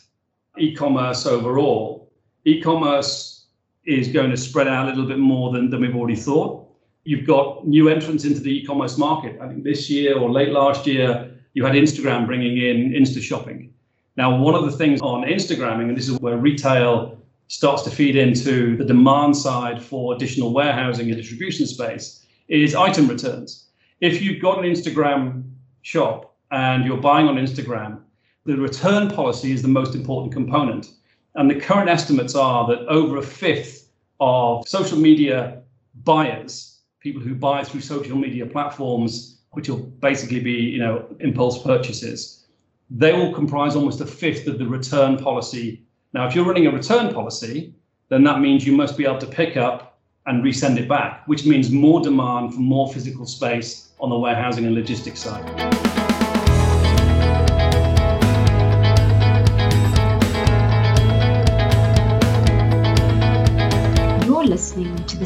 e 0.59 0.75
commerce 0.75 1.26
overall, 1.26 2.11
e 2.45 2.61
commerce 2.61 3.40
is 3.85 4.09
going 4.09 4.31
to 4.31 4.37
spread 4.37 4.69
out 4.69 4.87
a 4.87 4.91
little 4.91 5.07
bit 5.07 5.19
more 5.19 5.53
than, 5.53 5.71
than 5.71 5.81
we've 5.81 5.97
already 5.97 6.17
thought. 6.17 6.69
You've 7.05 7.27
got 7.27 7.67
new 7.67 7.89
entrants 7.89 8.25
into 8.25 8.41
the 8.41 8.51
e-commerce 8.51 8.99
market. 8.99 9.41
I 9.41 9.49
think 9.49 9.65
this 9.65 9.89
year 9.89 10.19
or 10.19 10.31
late 10.31 10.51
last 10.51 10.87
year, 10.87 11.35
you 11.55 11.65
had 11.65 11.75
Instagram 11.75 12.27
bringing 12.27 12.59
in 12.59 12.93
Insta 12.93 13.21
shopping. 13.23 13.73
Now, 14.17 14.37
one 14.37 14.55
of 14.55 14.65
the 14.65 14.77
things 14.77 15.01
on 15.01 15.23
Instagramming, 15.23 15.89
and 15.89 15.97
this 15.97 16.09
is 16.09 16.19
where 16.21 16.37
retail 16.37 17.19
starts 17.49 17.83
to 17.83 17.91
feed 17.91 18.17
into 18.17 18.77
the 18.77 18.85
demand 18.85 19.37
side 19.37 19.83
for 19.83 20.15
additional 20.15 20.53
warehousing 20.53 21.09
and 21.09 21.17
distribution 21.17 21.67
space, 21.67 22.27
is 22.49 22.75
item 22.75 23.09
returns. 23.09 23.71
If 24.01 24.23
you've 24.23 24.43
got 24.43 24.59
an 24.59 24.65
Instagram 24.65 25.51
shop 25.83 26.37
and 26.51 26.85
you're 26.85 26.99
buying 26.99 27.29
on 27.29 27.37
Instagram, 27.37 28.03
the 28.45 28.57
return 28.57 29.11
policy 29.11 29.53
is 29.53 29.63
the 29.63 29.69
most 29.69 29.95
important 29.95 30.33
component. 30.33 30.93
And 31.35 31.51
the 31.51 31.55
current 31.55 31.89
estimates 31.89 32.35
are 32.35 32.67
that 32.69 32.87
over 32.89 33.19
a 33.19 33.23
fifth 33.23 33.89
of 34.19 34.67
social 34.69 34.99
media 34.99 35.63
buyers, 36.05 36.81
people 37.01 37.23
who 37.23 37.35
buy 37.35 37.65
through 37.65 37.81
social 37.81 38.17
media 38.17 38.47
platforms, 38.47 39.41
which 39.53 39.69
will 39.69 39.79
basically 39.79 40.41
be, 40.41 40.53
you 40.53 40.79
know, 40.79 41.07
impulse 41.21 41.63
purchases. 41.63 42.47
They 42.91 43.13
will 43.13 43.33
comprise 43.33 43.77
almost 43.77 44.01
a 44.01 44.07
fifth 44.07 44.47
of 44.47 44.59
the 44.59 44.67
return 44.67 45.17
policy. 45.17 45.83
Now, 46.13 46.27
if 46.27 46.35
you're 46.35 46.45
running 46.45 46.67
a 46.67 46.73
return 46.73 47.15
policy, 47.15 47.75
then 48.09 48.25
that 48.25 48.41
means 48.41 48.67
you 48.67 48.77
must 48.77 48.97
be 48.99 49.05
able 49.05 49.19
to 49.19 49.27
pick 49.27 49.57
up 49.57 49.99
and 50.27 50.45
resend 50.45 50.79
it 50.79 50.89
back, 50.89 51.27
which 51.27 51.47
means 51.47 51.71
more 51.71 52.01
demand 52.01 52.55
for 52.55 52.61
more 52.61 52.93
physical 52.93 53.25
space 53.25 53.91
on 54.01 54.11
the 54.11 54.19
warehousing 54.19 54.67
and 54.67 54.75
logistics 54.75 55.21
side. 55.21 56.00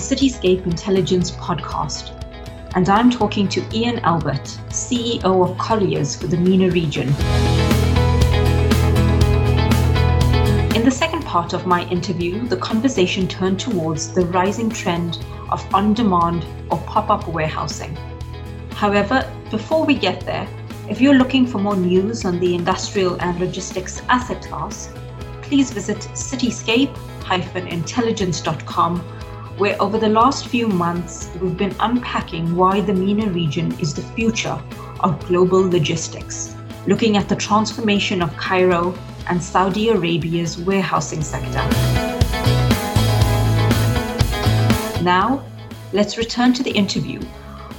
Cityscape 0.04 0.66
Intelligence 0.66 1.30
podcast, 1.30 2.12
and 2.74 2.90
I'm 2.90 3.10
talking 3.10 3.48
to 3.48 3.64
Ian 3.74 4.00
Albert, 4.00 4.44
CEO 4.68 5.24
of 5.24 5.56
Colliers 5.56 6.14
for 6.14 6.26
the 6.26 6.36
MENA 6.36 6.70
region. 6.72 7.08
In 10.76 10.84
the 10.84 10.90
second 10.90 11.24
part 11.24 11.54
of 11.54 11.66
my 11.66 11.88
interview, 11.88 12.46
the 12.46 12.58
conversation 12.58 13.26
turned 13.26 13.58
towards 13.58 14.12
the 14.12 14.26
rising 14.26 14.68
trend 14.68 15.24
of 15.50 15.74
on 15.74 15.94
demand 15.94 16.44
or 16.70 16.76
pop 16.80 17.08
up 17.08 17.26
warehousing. 17.26 17.96
However, 18.72 19.26
before 19.50 19.86
we 19.86 19.94
get 19.94 20.20
there, 20.26 20.46
if 20.86 21.00
you're 21.00 21.14
looking 21.14 21.46
for 21.46 21.56
more 21.56 21.76
news 21.76 22.26
on 22.26 22.38
the 22.40 22.54
industrial 22.54 23.18
and 23.22 23.40
logistics 23.40 24.02
asset 24.10 24.44
class, 24.44 24.92
please 25.40 25.70
visit 25.70 25.96
cityscape-intelligence.com 26.12 29.02
where 29.58 29.80
over 29.80 29.98
the 29.98 30.08
last 30.08 30.48
few 30.48 30.66
months 30.66 31.30
we've 31.40 31.56
been 31.56 31.74
unpacking 31.80 32.56
why 32.56 32.80
the 32.80 32.92
MENA 32.92 33.30
region 33.30 33.70
is 33.78 33.94
the 33.94 34.02
future 34.14 34.60
of 35.00 35.24
global 35.26 35.60
logistics, 35.70 36.56
looking 36.86 37.16
at 37.16 37.28
the 37.28 37.36
transformation 37.36 38.20
of 38.20 38.36
Cairo 38.36 38.94
and 39.28 39.42
Saudi 39.42 39.90
Arabia's 39.90 40.58
warehousing 40.58 41.22
sector. 41.22 41.62
Now, 45.02 45.44
let's 45.92 46.18
return 46.18 46.52
to 46.54 46.62
the 46.62 46.72
interview 46.72 47.20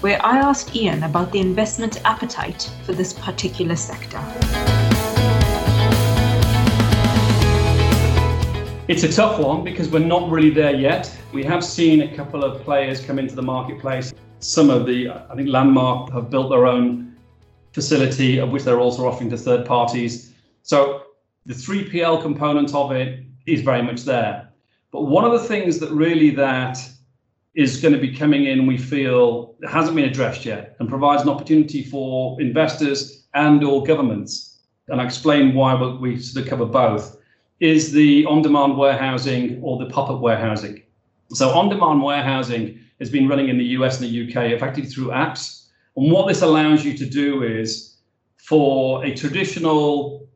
where 0.02 0.24
I 0.26 0.38
asked 0.38 0.76
Ian 0.76 1.04
about 1.04 1.32
the 1.32 1.40
investment 1.40 2.00
appetite 2.06 2.72
for 2.84 2.94
this 2.94 3.12
particular 3.12 3.76
sector. 3.76 4.65
It's 8.88 9.02
a 9.02 9.12
tough 9.12 9.40
one 9.40 9.64
because 9.64 9.90
we're 9.90 9.98
not 9.98 10.30
really 10.30 10.52
there 10.52 10.76
yet. 10.76 11.12
We 11.34 11.44
have 11.44 11.66
seen 11.66 12.02
a 12.02 12.16
couple 12.16 12.44
of 12.44 12.62
players 12.62 13.04
come 13.04 13.18
into 13.18 13.34
the 13.34 13.42
marketplace. 13.42 14.14
Some 14.42 14.70
of 14.70 14.86
the, 14.86 15.10
I 15.10 15.36
think 15.36 15.50
Landmark 15.50 16.12
have 16.12 16.30
built 16.30 16.52
their 16.52 16.68
own 16.68 17.16
facility, 17.74 18.38
of 18.38 18.52
which 18.52 18.62
they're 18.62 18.80
also 18.80 19.08
offering 19.08 19.32
to 19.32 19.38
third 19.38 19.66
parties. 19.66 20.36
So 20.62 21.02
the 21.48 21.56
3PL 21.56 22.22
component 22.22 22.76
of 22.76 22.92
it 22.92 23.26
is 23.48 23.62
very 23.62 23.82
much 23.82 24.04
there. 24.04 24.50
But 24.92 25.06
one 25.06 25.26
of 25.26 25.32
the 25.32 25.48
things 25.48 25.80
that 25.80 25.90
really 25.90 26.30
that 26.36 26.78
is 27.56 27.82
going 27.82 27.96
to 27.96 28.00
be 28.00 28.16
coming 28.16 28.46
in, 28.46 28.68
we 28.68 28.78
feel 28.78 29.56
hasn't 29.68 29.96
been 29.96 30.06
addressed 30.06 30.46
yet, 30.46 30.76
and 30.80 30.88
provides 30.88 31.24
an 31.24 31.30
opportunity 31.30 31.84
for 31.84 32.40
investors 32.40 33.26
and 33.34 33.64
or 33.64 33.84
governments. 33.84 34.60
And 34.90 35.02
I 35.02 35.06
explain 35.06 35.56
why 35.56 35.74
we 35.74 36.20
sort 36.20 36.44
of 36.44 36.50
cover 36.52 36.68
both 36.68 37.18
is 37.66 37.92
the 37.92 38.26
on-demand 38.26 38.78
warehousing 38.78 39.60
or 39.64 39.78
the 39.78 39.88
pop-up 39.88 40.20
warehousing. 40.20 40.84
So 41.32 41.50
on-demand 41.50 42.04
warehousing 42.04 42.80
has 43.00 43.10
been 43.10 43.28
running 43.28 43.50
in 43.50 43.58
the 43.58 43.70
US 43.78 44.00
and 44.00 44.08
the 44.10 44.16
UK 44.24 44.52
effectively 44.52 44.90
through 44.90 45.08
apps. 45.08 45.68
And 45.96 46.12
what 46.12 46.28
this 46.28 46.42
allows 46.42 46.86
you 46.86 46.98
to 46.98 47.06
do 47.06 47.44
is 47.44 47.98
for 48.38 49.04
a 49.04 49.16
traditional 49.16 50.30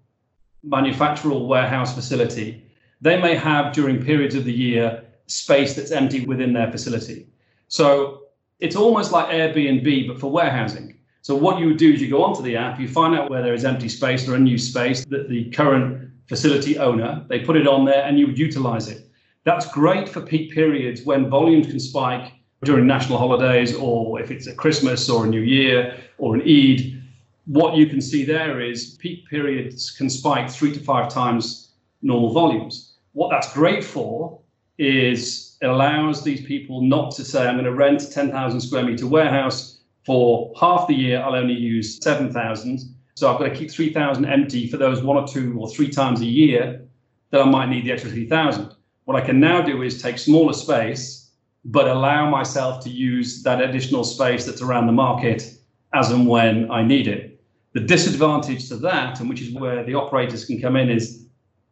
manufacturer 0.64 1.38
warehouse 1.38 1.94
facility, 1.94 2.64
they 3.02 3.22
may 3.22 3.36
have 3.36 3.74
during 3.74 4.04
periods 4.04 4.36
of 4.36 4.44
the 4.46 4.52
year 4.52 5.04
space 5.28 5.76
that's 5.76 5.92
empty 5.92 6.26
within 6.26 6.54
their 6.54 6.72
facility. 6.72 7.28
So 7.68 8.24
it's 8.60 8.76
almost 8.76 9.12
like 9.12 9.28
Airbnb, 9.30 10.08
but 10.08 10.20
for 10.20 10.32
warehousing. 10.32 10.98
So 11.22 11.36
what 11.36 11.60
you 11.60 11.68
would 11.68 11.78
do 11.78 11.94
is 11.94 12.02
you 12.02 12.10
go 12.10 12.24
onto 12.24 12.42
the 12.42 12.56
app, 12.58 12.80
you 12.80 12.88
find 12.88 13.14
out 13.16 13.30
where 13.30 13.44
there 13.44 13.54
is 13.54 13.64
empty 13.64 13.90
space 13.90 14.28
or 14.28 14.36
unused 14.36 14.70
space 14.72 15.06
that 15.06 15.30
the 15.30 15.50
current 15.52 16.10
facility 16.30 16.78
owner. 16.78 17.26
They 17.28 17.40
put 17.40 17.58
it 17.58 17.68
on 17.68 17.84
there 17.86 18.04
and 18.04 18.18
you 18.18 18.28
would 18.28 18.38
utilize 18.38 18.88
it. 18.88 19.10
That's 19.44 19.66
great 19.72 20.08
for 20.08 20.22
peak 20.22 20.54
periods 20.54 21.02
when 21.02 21.30
volumes 21.30 21.68
can 21.68 21.80
spike 21.80 22.34
during 22.64 22.86
national 22.86 23.18
holidays 23.18 23.76
or 23.76 24.22
if 24.22 24.30
it's 24.30 24.48
a 24.48 24.54
Christmas 24.54 25.10
or 25.10 25.26
a 25.26 25.28
New 25.28 25.42
Year 25.42 25.98
or 26.20 26.36
an 26.36 26.42
Eid. 26.42 27.02
What 27.48 27.76
you 27.76 27.88
can 27.88 28.00
see 28.00 28.24
there 28.24 28.62
is 28.62 28.96
peak 29.00 29.28
periods 29.28 29.90
can 29.90 30.10
spike 30.10 30.52
three 30.52 30.72
to 30.72 30.80
five 30.80 31.10
times 31.10 31.72
normal 32.04 32.32
volumes. 32.32 32.94
What 33.14 33.32
that's 33.32 33.52
great 33.54 33.84
for 33.84 34.40
is 34.78 35.58
it 35.62 35.66
allows 35.66 36.24
these 36.24 36.46
people 36.46 36.82
not 36.82 37.16
to 37.16 37.26
say, 37.26 37.48
I'm 37.48 37.56
going 37.56 37.66
to 37.66 37.74
rent 37.74 38.12
10,000 38.12 38.62
square 38.62 38.84
meter 38.84 39.08
warehouse 39.08 39.80
for 40.06 40.54
half 40.60 40.88
the 40.88 40.94
year, 40.94 41.22
I'll 41.22 41.36
only 41.36 41.54
use 41.54 42.00
7,000 42.02 42.80
so 43.20 43.30
I've 43.30 43.38
got 43.38 43.50
to 43.50 43.56
keep 43.56 43.70
3,000 43.70 44.24
empty 44.26 44.66
for 44.66 44.78
those 44.78 45.04
one 45.04 45.18
or 45.18 45.28
two 45.28 45.58
or 45.60 45.70
three 45.70 45.90
times 45.90 46.22
a 46.22 46.26
year 46.26 46.88
that 47.32 47.42
I 47.42 47.44
might 47.44 47.68
need 47.68 47.86
the 47.86 47.92
extra 47.92 48.10
3,000. 48.10 48.74
What 49.04 49.22
I 49.22 49.26
can 49.26 49.42
now 49.42 49.62
do 49.62 49.82
is 49.82 50.02
take 50.02 50.18
smaller 50.18 50.54
space, 50.54 51.32
but 51.66 51.90
allow 51.90 52.30
myself 52.30 52.82
to 52.86 52.90
use 52.90 53.44
that 53.44 53.62
additional 53.62 54.06
space 54.06 54.46
that's 54.46 54.62
around 54.62 54.88
the 54.88 54.94
market 54.94 55.54
as 55.94 56.12
and 56.12 56.28
when 56.28 56.72
I 56.72 56.82
need 56.82 57.10
it. 57.10 57.42
The 57.74 57.82
disadvantage 57.82 58.70
to 58.70 58.78
that, 58.78 59.20
and 59.20 59.28
which 59.28 59.42
is 59.42 59.52
where 59.52 59.84
the 59.84 59.96
operators 59.96 60.46
can 60.46 60.62
come 60.62 60.78
in, 60.78 60.90
is 60.90 61.26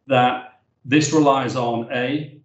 that 0.06 0.60
this 0.84 1.14
relies 1.14 1.56
on 1.56 1.90
A, 1.92 2.40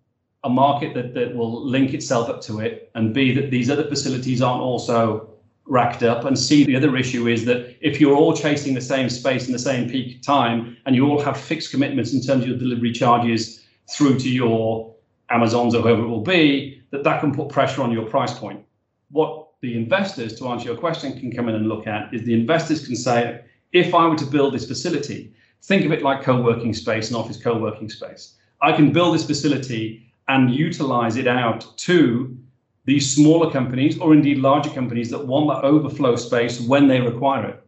a 0.46 0.50
market 0.50 0.94
that, 0.94 1.14
that 1.14 1.36
will 1.36 1.66
link 1.66 1.94
itself 1.94 2.30
up 2.30 2.42
to 2.44 2.62
it, 2.62 2.90
and 2.96 3.14
B, 3.14 3.34
that 3.36 3.52
these 3.52 3.70
other 3.70 3.88
facilities 3.88 4.42
aren't 4.42 4.62
also 4.62 5.33
racked 5.66 6.04
up 6.04 6.26
and 6.26 6.38
see 6.38 6.66
the 6.66 6.76
other 6.76 6.96
issue 6.98 7.28
is 7.28 7.46
that 7.46 7.76
if 7.80 8.02
you're 8.02 8.16
all 8.16 8.36
chasing 8.36 8.74
the 8.74 8.82
same 8.82 9.10
space 9.10 9.48
in 9.48 9.54
the 9.54 9.60
same 9.60 9.90
peak 9.90 10.22
time 10.22 10.76
and 10.86 10.96
you 10.96 11.08
all 11.08 11.22
have 11.22 11.40
fixed 11.40 11.72
commitments 11.72 12.14
in 12.14 12.22
terms 12.22 12.44
of 12.44 12.50
your 12.50 12.58
delivery 12.58 12.92
charges 12.92 13.64
through 13.90 14.20
to 14.20 14.30
your 14.30 14.94
amazons 15.30 15.74
or 15.74 15.82
whoever 15.82 16.04
it 16.04 16.08
will 16.08 16.22
be 16.22 16.82
that 16.92 17.04
that 17.04 17.22
can 17.22 17.34
put 17.34 17.50
pressure 17.50 17.82
on 17.82 17.92
your 17.92 18.06
price 18.06 18.38
point. 18.38 18.64
What 19.10 19.52
the 19.62 19.78
investors 19.78 20.38
to 20.40 20.48
answer 20.50 20.66
your 20.66 20.78
question 20.78 21.18
can 21.18 21.32
come 21.32 21.48
in 21.48 21.56
and 21.56 21.70
look 21.70 21.88
at 21.88 22.14
is 22.14 22.24
the 22.24 22.34
investors 22.34 22.86
can 22.86 22.98
say 22.98 23.42
if 23.72 23.96
i 23.96 24.06
were 24.06 24.18
to 24.18 24.26
build 24.26 24.54
this 24.54 24.68
facility 24.68 25.34
think 25.64 25.86
of 25.86 25.92
it 25.92 26.04
like 26.04 26.22
co-working 26.22 26.74
space 26.74 27.08
and 27.08 27.18
office 27.18 27.42
co-working 27.42 27.90
space. 27.90 28.36
I 28.62 28.74
can 28.74 28.92
build 28.92 29.16
this 29.16 29.26
facility 29.26 30.12
and 30.28 30.54
utilize 30.54 31.16
it 31.16 31.28
out 31.28 31.78
to 31.78 32.38
these 32.86 33.16
smaller 33.16 33.52
companies 33.52 33.98
or 34.00 34.14
indeed 34.14 34.40
larger 34.40 34.70
companies 34.70 35.10
that 35.10 35.26
want 35.26 35.48
that 35.48 35.66
overflow 35.66 36.16
space 36.16 36.60
when 36.62 36.88
they 36.88 37.00
require 37.00 37.46
it. 37.46 37.64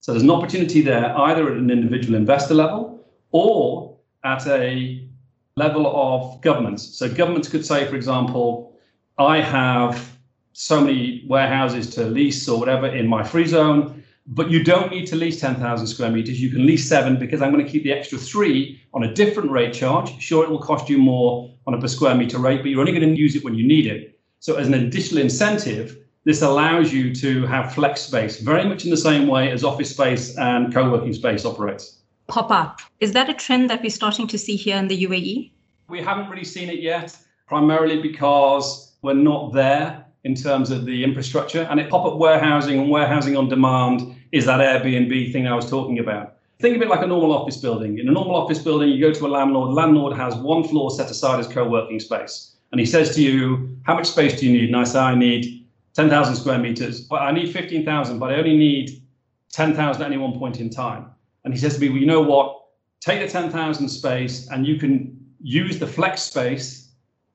So 0.00 0.12
there's 0.12 0.22
an 0.22 0.30
opportunity 0.30 0.82
there 0.82 1.16
either 1.18 1.50
at 1.50 1.56
an 1.56 1.70
individual 1.70 2.16
investor 2.16 2.54
level 2.54 3.04
or 3.32 3.96
at 4.24 4.46
a 4.46 5.08
level 5.56 5.86
of 5.86 6.40
governments. 6.42 6.96
So 6.98 7.08
governments 7.12 7.48
could 7.48 7.64
say, 7.64 7.86
for 7.86 7.96
example, 7.96 8.76
I 9.18 9.40
have 9.40 10.16
so 10.52 10.80
many 10.80 11.24
warehouses 11.28 11.90
to 11.90 12.04
lease 12.04 12.48
or 12.48 12.58
whatever 12.58 12.86
in 12.86 13.06
my 13.06 13.22
free 13.22 13.46
zone, 13.46 14.02
but 14.26 14.50
you 14.50 14.64
don't 14.64 14.90
need 14.90 15.06
to 15.06 15.16
lease 15.16 15.40
10,000 15.40 15.86
square 15.86 16.10
meters. 16.10 16.40
You 16.40 16.50
can 16.50 16.66
lease 16.66 16.88
seven 16.88 17.18
because 17.18 17.40
I'm 17.40 17.52
going 17.52 17.64
to 17.64 17.70
keep 17.70 17.84
the 17.84 17.92
extra 17.92 18.18
three 18.18 18.80
on 18.92 19.04
a 19.04 19.14
different 19.14 19.50
rate 19.50 19.72
charge. 19.72 20.20
Sure, 20.20 20.44
it 20.44 20.50
will 20.50 20.58
cost 20.58 20.88
you 20.88 20.98
more 20.98 21.54
on 21.66 21.74
a 21.74 21.80
per 21.80 21.88
square 21.88 22.14
meter 22.14 22.38
rate, 22.38 22.62
but 22.62 22.70
you're 22.70 22.80
only 22.80 22.92
going 22.92 23.14
to 23.14 23.16
use 23.18 23.36
it 23.36 23.44
when 23.44 23.54
you 23.54 23.66
need 23.66 23.86
it. 23.86 24.15
So, 24.40 24.56
as 24.56 24.68
an 24.68 24.74
additional 24.74 25.22
incentive, 25.22 25.96
this 26.26 26.42
allows 26.42 26.92
you 26.92 27.14
to 27.14 27.46
have 27.46 27.72
flex 27.72 28.02
space, 28.02 28.40
very 28.40 28.64
much 28.64 28.84
in 28.84 28.90
the 28.90 28.96
same 28.96 29.28
way 29.28 29.50
as 29.50 29.62
office 29.62 29.90
space 29.90 30.36
and 30.36 30.74
co 30.74 30.90
working 30.90 31.14
space 31.14 31.44
operates. 31.44 32.00
Pop 32.26 32.50
up. 32.50 32.80
Is 32.98 33.12
that 33.12 33.28
a 33.28 33.34
trend 33.34 33.70
that 33.70 33.80
we're 33.80 33.90
starting 33.90 34.26
to 34.26 34.36
see 34.36 34.56
here 34.56 34.76
in 34.76 34.88
the 34.88 35.06
UAE? 35.06 35.52
We 35.88 36.02
haven't 36.02 36.28
really 36.28 36.44
seen 36.44 36.68
it 36.68 36.80
yet, 36.80 37.16
primarily 37.46 38.02
because 38.02 38.94
we're 39.02 39.14
not 39.14 39.52
there 39.52 40.04
in 40.24 40.34
terms 40.34 40.72
of 40.72 40.84
the 40.84 41.04
infrastructure. 41.04 41.62
And 41.70 41.78
it 41.78 41.88
pop 41.88 42.04
up 42.04 42.18
warehousing 42.18 42.80
and 42.80 42.90
warehousing 42.90 43.36
on 43.36 43.48
demand 43.48 44.16
is 44.32 44.46
that 44.46 44.58
Airbnb 44.58 45.32
thing 45.32 45.46
I 45.46 45.54
was 45.54 45.70
talking 45.70 46.00
about. 46.00 46.38
Think 46.58 46.74
of 46.74 46.82
it 46.82 46.88
like 46.88 47.02
a 47.02 47.06
normal 47.06 47.32
office 47.32 47.58
building. 47.58 48.00
In 48.00 48.08
a 48.08 48.12
normal 48.12 48.34
office 48.34 48.58
building, 48.58 48.88
you 48.88 49.00
go 49.00 49.12
to 49.12 49.26
a 49.26 49.28
landlord, 49.28 49.74
landlord 49.74 50.16
has 50.16 50.34
one 50.34 50.64
floor 50.64 50.90
set 50.90 51.08
aside 51.08 51.38
as 51.38 51.46
co 51.46 51.68
working 51.68 52.00
space 52.00 52.55
and 52.76 52.80
he 52.82 52.84
says 52.84 53.14
to 53.14 53.22
you, 53.22 53.74
How 53.84 53.94
much 53.94 54.06
space 54.06 54.38
do 54.38 54.44
you 54.44 54.52
need? 54.52 54.68
And 54.68 54.76
I 54.76 54.84
say, 54.84 54.98
I 54.98 55.14
need 55.14 55.66
10,000 55.94 56.36
square 56.36 56.58
meters, 56.58 57.00
but 57.00 57.22
I 57.22 57.32
need 57.32 57.50
15,000, 57.50 58.18
but 58.18 58.30
I 58.30 58.36
only 58.36 58.54
need 58.54 59.02
10,000 59.50 60.02
at 60.02 60.06
any 60.06 60.18
one 60.18 60.38
point 60.38 60.60
in 60.60 60.68
time. 60.68 61.06
And 61.44 61.54
he 61.54 61.58
says 61.58 61.76
to 61.76 61.80
me, 61.80 61.88
Well, 61.88 61.96
you 61.96 62.04
know 62.04 62.20
what? 62.20 62.64
Take 63.00 63.20
the 63.20 63.28
10,000 63.28 63.88
space 63.88 64.50
and 64.50 64.66
you 64.66 64.76
can 64.76 65.18
use 65.40 65.78
the 65.78 65.86
flex 65.86 66.20
space 66.20 66.90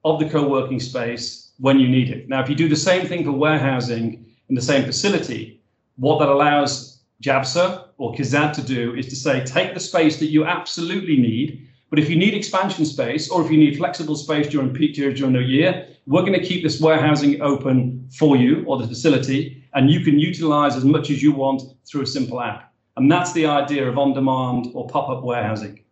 of 0.05 0.19
the 0.19 0.29
co-working 0.29 0.79
space 0.79 1.53
when 1.57 1.79
you 1.79 1.89
need 1.89 2.12
it. 2.12 2.29
Now, 2.29 2.43
if 2.43 2.48
you 2.48 2.55
do 2.55 2.69
the 2.69 2.75
same 2.75 3.07
thing 3.07 3.24
for 3.24 3.31
warehousing 3.31 4.24
in 4.50 4.53
the 4.53 4.62
same 4.62 4.86
facility, 4.86 5.60
what 5.95 6.19
that 6.19 6.29
allows 6.29 7.00
JAFZA 7.24 7.86
or 7.98 8.13
KEZAD 8.13 8.53
to 8.53 8.62
do 8.62 8.93
is 8.93 9.07
to 9.07 9.15
say, 9.15 9.43
take 9.43 9.74
the 9.74 9.79
space 9.79 10.19
that 10.19 10.27
you 10.27 10.45
absolutely 10.45 11.17
need, 11.17 11.67
but 11.91 12.00
if 12.00 12.10
you 12.10 12.15
need 12.15 12.33
expansion 12.33 12.86
space 12.86 13.29
or 13.29 13.43
if 13.43 13.51
you 13.51 13.57
need 13.57 13.75
flexible 13.75 14.15
space 14.15 14.48
during 14.48 14.74
peak 14.74 14.95
periods 14.95 15.19
during 15.19 15.33
the 15.33 15.43
year, 15.43 15.89
we're 16.07 16.21
going 16.21 16.39
to 16.39 16.43
keep 16.43 16.63
this 16.63 16.79
warehousing 16.79 17.41
open 17.41 18.07
for 18.17 18.38
you 18.38 18.63
or 18.65 18.77
the 18.77 18.88
facility, 18.88 19.62
and 19.74 19.91
you 19.91 20.00
can 20.00 20.17
utilize 20.17 20.77
as 20.77 20.86
much 20.86 21.10
as 21.10 21.21
you 21.21 21.33
want 21.33 21.62
through 21.86 22.03
a 22.03 22.07
simple 22.07 22.39
app. 22.39 22.74
And 22.95 23.12
that's 23.12 23.33
the 23.33 23.45
idea 23.45 23.89
of 23.89 23.98
on 23.98 24.13
demand 24.13 24.69
or 24.74 24.88
pop 24.88 25.10
up 25.10 25.21
warehousing. 25.24 25.83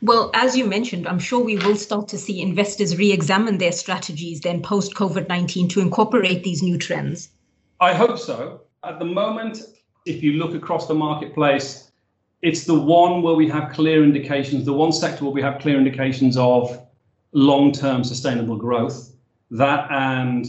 Well, 0.00 0.30
as 0.32 0.56
you 0.56 0.64
mentioned, 0.64 1.06
I'm 1.06 1.18
sure 1.18 1.44
we 1.44 1.58
will 1.58 1.76
start 1.76 2.08
to 2.08 2.18
see 2.18 2.40
investors 2.40 2.96
re 2.96 3.12
examine 3.12 3.58
their 3.58 3.72
strategies 3.72 4.40
then 4.40 4.62
post 4.62 4.94
COVID 4.94 5.28
19 5.28 5.68
to 5.68 5.80
incorporate 5.80 6.44
these 6.44 6.62
new 6.62 6.78
trends. 6.78 7.28
I 7.78 7.92
hope 7.92 8.18
so. 8.18 8.62
At 8.84 8.98
the 8.98 9.04
moment, 9.04 9.58
if 10.06 10.22
you 10.22 10.32
look 10.32 10.54
across 10.54 10.88
the 10.88 10.94
marketplace, 10.94 11.81
it's 12.42 12.64
the 12.64 12.78
one 12.78 13.22
where 13.22 13.34
we 13.34 13.48
have 13.48 13.72
clear 13.72 14.02
indications, 14.02 14.64
the 14.64 14.72
one 14.72 14.92
sector 14.92 15.24
where 15.24 15.32
we 15.32 15.42
have 15.42 15.60
clear 15.60 15.78
indications 15.78 16.36
of 16.36 16.86
long-term 17.32 18.02
sustainable 18.04 18.56
growth, 18.56 19.14
that 19.52 19.88
and 19.90 20.46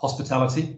hospitality. 0.00 0.76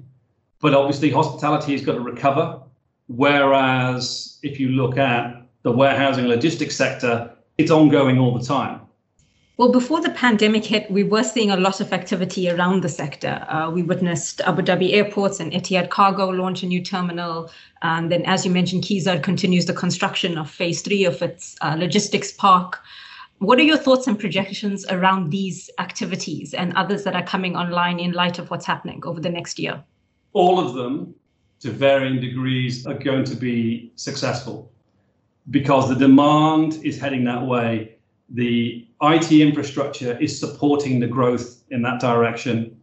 But 0.60 0.74
obviously 0.74 1.10
hospitality 1.10 1.72
has 1.72 1.84
got 1.84 1.92
to 1.92 2.00
recover. 2.00 2.62
Whereas 3.08 4.38
if 4.42 4.58
you 4.58 4.70
look 4.70 4.96
at 4.96 5.46
the 5.62 5.70
warehousing 5.70 6.26
logistics 6.26 6.74
sector, 6.74 7.30
it's 7.58 7.70
ongoing 7.70 8.18
all 8.18 8.36
the 8.36 8.44
time. 8.44 8.80
Well, 9.56 9.70
before 9.70 10.00
the 10.00 10.10
pandemic 10.10 10.64
hit, 10.64 10.90
we 10.90 11.04
were 11.04 11.22
seeing 11.22 11.52
a 11.52 11.56
lot 11.56 11.80
of 11.80 11.92
activity 11.92 12.50
around 12.50 12.82
the 12.82 12.88
sector. 12.88 13.46
Uh, 13.48 13.70
we 13.70 13.84
witnessed 13.84 14.40
Abu 14.40 14.62
Dhabi 14.62 14.94
airports 14.94 15.38
and 15.38 15.52
Etihad 15.52 15.90
Cargo 15.90 16.28
launch 16.28 16.64
a 16.64 16.66
new 16.66 16.82
terminal. 16.82 17.48
And 17.80 18.10
then, 18.10 18.22
as 18.22 18.44
you 18.44 18.50
mentioned, 18.50 18.82
KEZAD 18.82 19.22
continues 19.22 19.66
the 19.66 19.72
construction 19.72 20.38
of 20.38 20.50
phase 20.50 20.82
three 20.82 21.04
of 21.04 21.22
its 21.22 21.54
uh, 21.60 21.76
logistics 21.78 22.32
park. 22.32 22.80
What 23.38 23.60
are 23.60 23.62
your 23.62 23.76
thoughts 23.76 24.08
and 24.08 24.18
projections 24.18 24.84
around 24.86 25.30
these 25.30 25.70
activities 25.78 26.52
and 26.52 26.74
others 26.74 27.04
that 27.04 27.14
are 27.14 27.22
coming 27.22 27.54
online 27.54 28.00
in 28.00 28.10
light 28.10 28.40
of 28.40 28.50
what's 28.50 28.66
happening 28.66 29.02
over 29.06 29.20
the 29.20 29.30
next 29.30 29.60
year? 29.60 29.84
All 30.32 30.58
of 30.58 30.74
them, 30.74 31.14
to 31.60 31.70
varying 31.70 32.20
degrees, 32.20 32.88
are 32.88 32.98
going 32.98 33.22
to 33.26 33.36
be 33.36 33.92
successful 33.94 34.72
because 35.50 35.88
the 35.88 35.94
demand 35.94 36.84
is 36.84 36.98
heading 36.98 37.22
that 37.24 37.46
way 37.46 37.94
the 38.30 38.86
IT 39.02 39.32
infrastructure 39.32 40.16
is 40.18 40.38
supporting 40.38 41.00
the 41.00 41.06
growth 41.06 41.62
in 41.70 41.82
that 41.82 42.00
direction. 42.00 42.80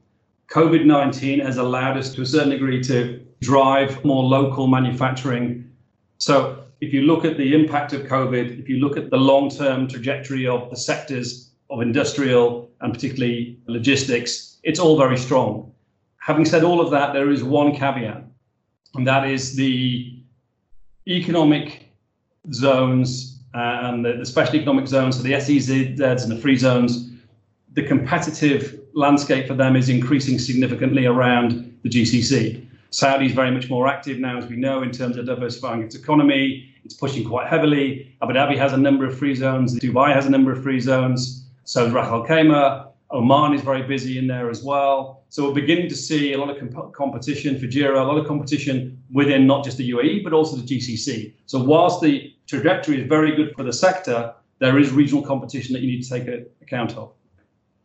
COVID 0.49 0.85
19 0.85 1.39
has 1.39 1.57
allowed 1.57 1.97
us 1.97 2.13
to 2.13 2.21
a 2.21 2.25
certain 2.25 2.49
degree 2.49 2.83
to 2.83 3.25
drive 3.39 4.03
more 4.03 4.23
local 4.23 4.67
manufacturing. 4.67 5.71
So, 6.17 6.63
if 6.81 6.93
you 6.93 7.03
look 7.03 7.25
at 7.25 7.37
the 7.37 7.53
impact 7.53 7.93
of 7.93 8.01
COVID, 8.01 8.59
if 8.59 8.67
you 8.67 8.79
look 8.79 8.97
at 8.97 9.09
the 9.09 9.17
long 9.17 9.49
term 9.49 9.87
trajectory 9.87 10.47
of 10.47 10.69
the 10.69 10.75
sectors 10.75 11.51
of 11.69 11.81
industrial 11.81 12.69
and 12.81 12.93
particularly 12.93 13.59
logistics, 13.67 14.57
it's 14.63 14.79
all 14.79 14.97
very 14.97 15.17
strong. 15.17 15.71
Having 16.17 16.45
said 16.45 16.63
all 16.63 16.81
of 16.81 16.91
that, 16.91 17.13
there 17.13 17.31
is 17.31 17.43
one 17.43 17.73
caveat, 17.73 18.23
and 18.95 19.07
that 19.07 19.27
is 19.27 19.55
the 19.55 20.21
economic 21.07 21.85
zones 22.51 23.30
Uh, 23.53 23.79
and 23.83 24.05
the, 24.05 24.13
the 24.13 24.25
special 24.25 24.55
economic 24.55 24.87
zones, 24.87 25.17
so 25.17 25.23
the 25.23 25.33
SEZs 25.33 26.23
and 26.23 26.31
the 26.31 26.37
free 26.37 26.55
zones, 26.55 27.11
the 27.73 27.83
competitive 27.83 28.79
landscape 28.93 29.47
for 29.47 29.53
them 29.53 29.75
is 29.75 29.89
increasing 29.89 30.39
significantly 30.39 31.05
around 31.05 31.77
the 31.83 31.89
GCC. 31.89 32.65
Saudi 32.91 33.25
is 33.25 33.31
very 33.31 33.51
much 33.51 33.69
more 33.69 33.87
active 33.87 34.19
now, 34.19 34.37
as 34.37 34.45
we 34.47 34.57
know, 34.57 34.83
in 34.83 34.91
terms 34.91 35.17
of 35.17 35.25
diversifying 35.25 35.81
its 35.81 35.95
economy. 35.95 36.67
It's 36.83 36.93
pushing 36.93 37.27
quite 37.27 37.47
heavily. 37.47 38.13
Abu 38.21 38.33
Dhabi 38.33 38.57
has 38.57 38.73
a 38.73 38.77
number 38.77 39.05
of 39.05 39.17
free 39.17 39.35
zones. 39.35 39.79
Dubai 39.79 40.13
has 40.13 40.25
a 40.25 40.29
number 40.29 40.51
of 40.51 40.61
free 40.61 40.79
zones. 40.79 41.45
So 41.63 41.89
Ras 41.89 42.07
Al 42.07 42.25
Khaimah. 42.25 42.87
Oman 43.13 43.53
is 43.53 43.61
very 43.61 43.83
busy 43.83 44.17
in 44.17 44.27
there 44.27 44.49
as 44.49 44.63
well. 44.63 45.23
So 45.29 45.47
we're 45.47 45.55
beginning 45.55 45.89
to 45.89 45.95
see 45.95 46.33
a 46.33 46.37
lot 46.37 46.49
of 46.49 46.57
comp- 46.57 46.93
competition 46.93 47.59
for 47.59 47.65
JIRA, 47.65 47.99
a 47.99 48.03
lot 48.03 48.17
of 48.17 48.25
competition 48.25 49.01
within 49.11 49.45
not 49.45 49.65
just 49.65 49.77
the 49.77 49.89
UAE, 49.91 50.23
but 50.23 50.31
also 50.31 50.55
the 50.55 50.63
GCC. 50.63 51.33
So 51.45 51.61
whilst 51.61 52.01
the 52.01 52.30
trajectory 52.51 53.01
is 53.01 53.07
very 53.07 53.35
good 53.35 53.53
for 53.55 53.63
the 53.63 53.73
sector, 53.73 54.33
there 54.59 54.77
is 54.77 54.91
regional 54.91 55.23
competition 55.23 55.73
that 55.73 55.81
you 55.81 55.87
need 55.87 56.03
to 56.03 56.09
take 56.09 56.47
account 56.61 56.97
of. 56.97 57.11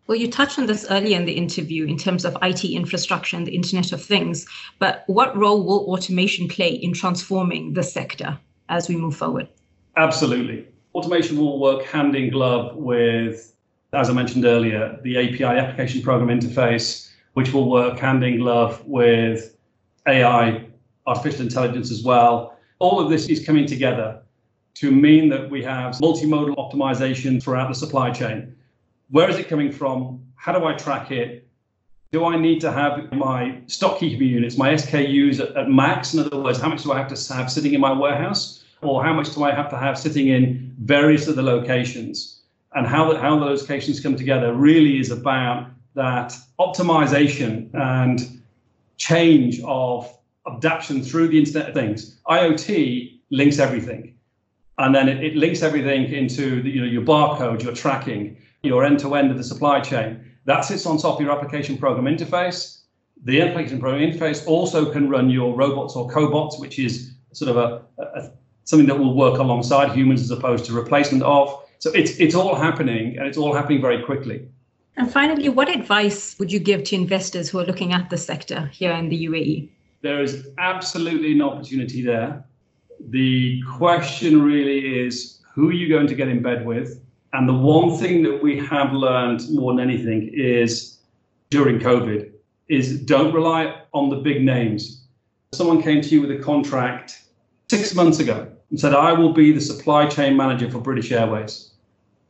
Well, 0.07 0.17
you 0.17 0.31
touched 0.31 0.59
on 0.59 0.67
this 0.67 0.87
earlier 0.91 1.17
in 1.17 1.25
the 1.25 1.33
interview 1.33 1.85
in 1.85 1.97
terms 1.97 2.25
of 2.25 2.37
IT 2.43 2.65
infrastructure 2.65 3.37
and 3.37 3.47
the 3.47 3.57
Internet 3.57 3.93
of 3.93 4.05
Things, 4.05 4.47
but 4.79 5.03
what 5.07 5.37
role 5.37 5.65
will 5.65 5.85
automation 5.93 6.47
play 6.47 6.69
in 6.69 6.93
transforming 6.93 7.73
the 7.73 7.83
sector 7.83 8.39
as 8.69 8.89
we 8.89 8.97
move 8.97 9.17
forward? 9.17 9.49
Absolutely. 9.97 10.67
Automation 10.95 11.39
will 11.39 11.59
work 11.59 11.83
hand 11.85 12.15
in 12.15 12.31
glove 12.31 12.77
with 12.77 13.57
as 13.93 14.11
I 14.11 14.13
mentioned 14.13 14.45
earlier, 14.45 14.99
the 15.03 15.17
API 15.17 15.45
application 15.45 16.03
program 16.03 16.29
interface, 16.29 17.11
which 17.33 17.53
will 17.53 17.71
work 17.71 17.99
hand 17.99 18.25
in 18.25 18.39
glove 18.39 18.85
with 18.85 19.57
AI, 20.07 20.67
artificial 21.07 21.43
intelligence 21.43 21.91
as 21.91 22.03
well. 22.03 22.59
All 22.79 23.01
of 23.01 23.11
this 23.11 23.29
is 23.29 23.45
coming 23.45 23.65
together 23.65 24.21
to 24.81 24.91
mean 24.91 25.29
that 25.31 25.51
we 25.51 25.62
have 25.62 25.95
multimodal 25.97 26.57
optimization 26.57 27.43
throughout 27.43 27.69
the 27.69 27.75
supply 27.75 28.11
chain. 28.11 28.55
Where 29.11 29.29
is 29.29 29.37
it 29.39 29.49
coming 29.49 29.71
from? 29.71 30.25
How 30.35 30.59
do 30.59 30.65
I 30.65 30.75
track 30.75 31.11
it? 31.11 31.49
Do 32.12 32.25
I 32.25 32.39
need 32.39 32.61
to 32.61 32.73
have 32.73 33.12
my 33.12 33.61
stock 33.67 33.99
keeping 33.99 34.29
units, 34.29 34.57
my 34.57 34.75
SKUs 34.75 35.41
at, 35.41 35.57
at 35.57 35.69
max? 35.69 36.15
In 36.15 36.21
other 36.21 36.43
words, 36.43 36.61
how 36.61 36.69
much 36.69 36.83
do 36.83 36.93
I 36.93 36.99
have 36.99 37.12
to 37.12 37.35
have 37.35 37.51
sitting 37.51 37.75
in 37.75 37.81
my 37.81 37.93
warehouse? 37.93 38.65
Or 38.83 39.03
how 39.03 39.12
much 39.12 39.35
do 39.35 39.43
I 39.43 39.53
have 39.53 39.69
to 39.71 39.77
have 39.77 39.99
sitting 39.99 40.29
in 40.29 40.75
various 40.79 41.29
other 41.29 41.43
locations? 41.43 42.37
and 42.77 42.87
how, 42.87 43.11
the, 43.11 43.19
how 43.19 43.39
those 43.39 43.62
locations 43.62 44.01
come 44.01 44.17
together 44.17 44.53
really 44.53 45.01
is 45.01 45.11
about 45.11 45.69
that 45.95 46.37
optimization 46.61 47.71
and 47.75 48.41
change 48.99 49.61
of 49.65 50.07
adaptation 50.47 51.03
through 51.03 51.29
the 51.29 51.39
Internet 51.39 51.71
of 51.71 51.75
Things. 51.75 52.19
IoT 52.29 53.19
links 53.31 53.59
everything. 53.59 54.15
And 54.79 54.95
then 54.95 55.09
it, 55.09 55.25
it 55.25 55.37
links 55.37 55.62
everything 55.62 56.12
into 56.12 56.62
the, 56.62 56.71
you 56.71 56.81
know, 56.81 56.87
your 56.87 57.03
barcode, 57.03 57.62
your 57.62 57.75
tracking, 57.75 58.37
your 58.62 58.85
end-to-end 58.85 59.31
of 59.31 59.37
the 59.37 59.45
supply 59.45 59.81
chain. 59.81 60.25
That 60.45 60.61
sits 60.61 60.87
on 60.87 60.99
top 60.99 61.17
of 61.17 61.21
your 61.21 61.33
application 61.33 61.79
program 61.79 62.05
interface. 62.05 62.81
The 63.25 63.41
application 63.41 63.81
program 63.81 64.11
interface 64.11 64.47
also 64.47 64.93
can 64.93 65.09
run 65.09 65.31
your 65.31 65.57
robots 65.57 65.97
or 65.97 66.09
cobots, 66.09 66.61
which 66.61 66.79
is 66.79 67.15
sort 67.33 67.51
of 67.51 67.57
a, 67.57 68.03
a 68.03 68.31
something 68.65 68.87
that 68.89 68.99
will 68.99 69.15
work 69.15 69.39
alongside 69.39 69.93
humans 69.97 70.21
as 70.21 70.31
opposed 70.31 70.67
to 70.67 70.73
replacement 70.73 71.23
of. 71.23 71.65
So 71.79 71.91
it's 71.93 72.19
it's 72.19 72.35
all 72.35 72.55
happening 72.55 73.17
and 73.17 73.27
it's 73.27 73.39
all 73.39 73.55
happening 73.55 73.81
very 73.81 74.03
quickly. 74.03 74.47
And 74.97 75.11
finally, 75.11 75.49
what 75.49 75.69
advice 75.69 76.37
would 76.39 76.51
you 76.51 76.59
give 76.59 76.85
to 76.85 76.95
investors 76.97 77.51
who 77.51 77.59
are 77.59 77.65
looking 77.65 77.93
at 77.93 78.11
the 78.11 78.17
sector 78.17 78.67
here 78.73 78.93
in 78.93 79.09
the 79.09 79.27
UAE? 79.27 79.69
There 80.03 80.23
is 80.23 80.49
absolutely 80.59 81.33
an 81.33 81.43
opportunity 81.43 82.03
there. 82.03 82.45
The 83.09 83.63
question 83.77 84.43
really 84.43 85.01
is 85.05 85.41
who 85.55 85.71
are 85.71 85.73
you 85.73 85.89
going 85.89 86.07
to 86.07 86.15
get 86.15 86.29
in 86.29 86.43
bed 86.43 86.67
with? 86.67 87.01
And 87.33 87.49
the 87.49 87.55
one 87.55 87.99
thing 87.99 88.23
that 88.23 88.43
we 88.43 88.59
have 88.67 88.93
learned 88.93 89.43
more 89.51 89.75
than 89.75 89.89
anything 89.89 90.31
is 90.33 90.99
during 91.51 91.79
COVID 91.79 92.31
is 92.69 93.01
don't 93.01 93.33
rely 93.33 93.83
on 93.93 94.11
the 94.11 94.17
big 94.17 94.43
names. 94.43 95.05
Someone 95.53 95.83
came 95.83 96.01
to 96.03 96.09
you 96.09 96.21
with 96.21 96.31
a 96.31 96.39
contract 96.43 97.23
six 97.69 97.95
months 97.95 98.19
ago 98.19 98.51
and 98.71 98.81
said, 98.81 98.95
I 98.95 99.13
will 99.13 99.33
be 99.33 99.53
the 99.53 99.61
supply 99.61 100.07
chain 100.07 100.37
manager 100.37 100.71
for 100.71 100.79
British 100.79 101.13
Airways, 101.13 101.73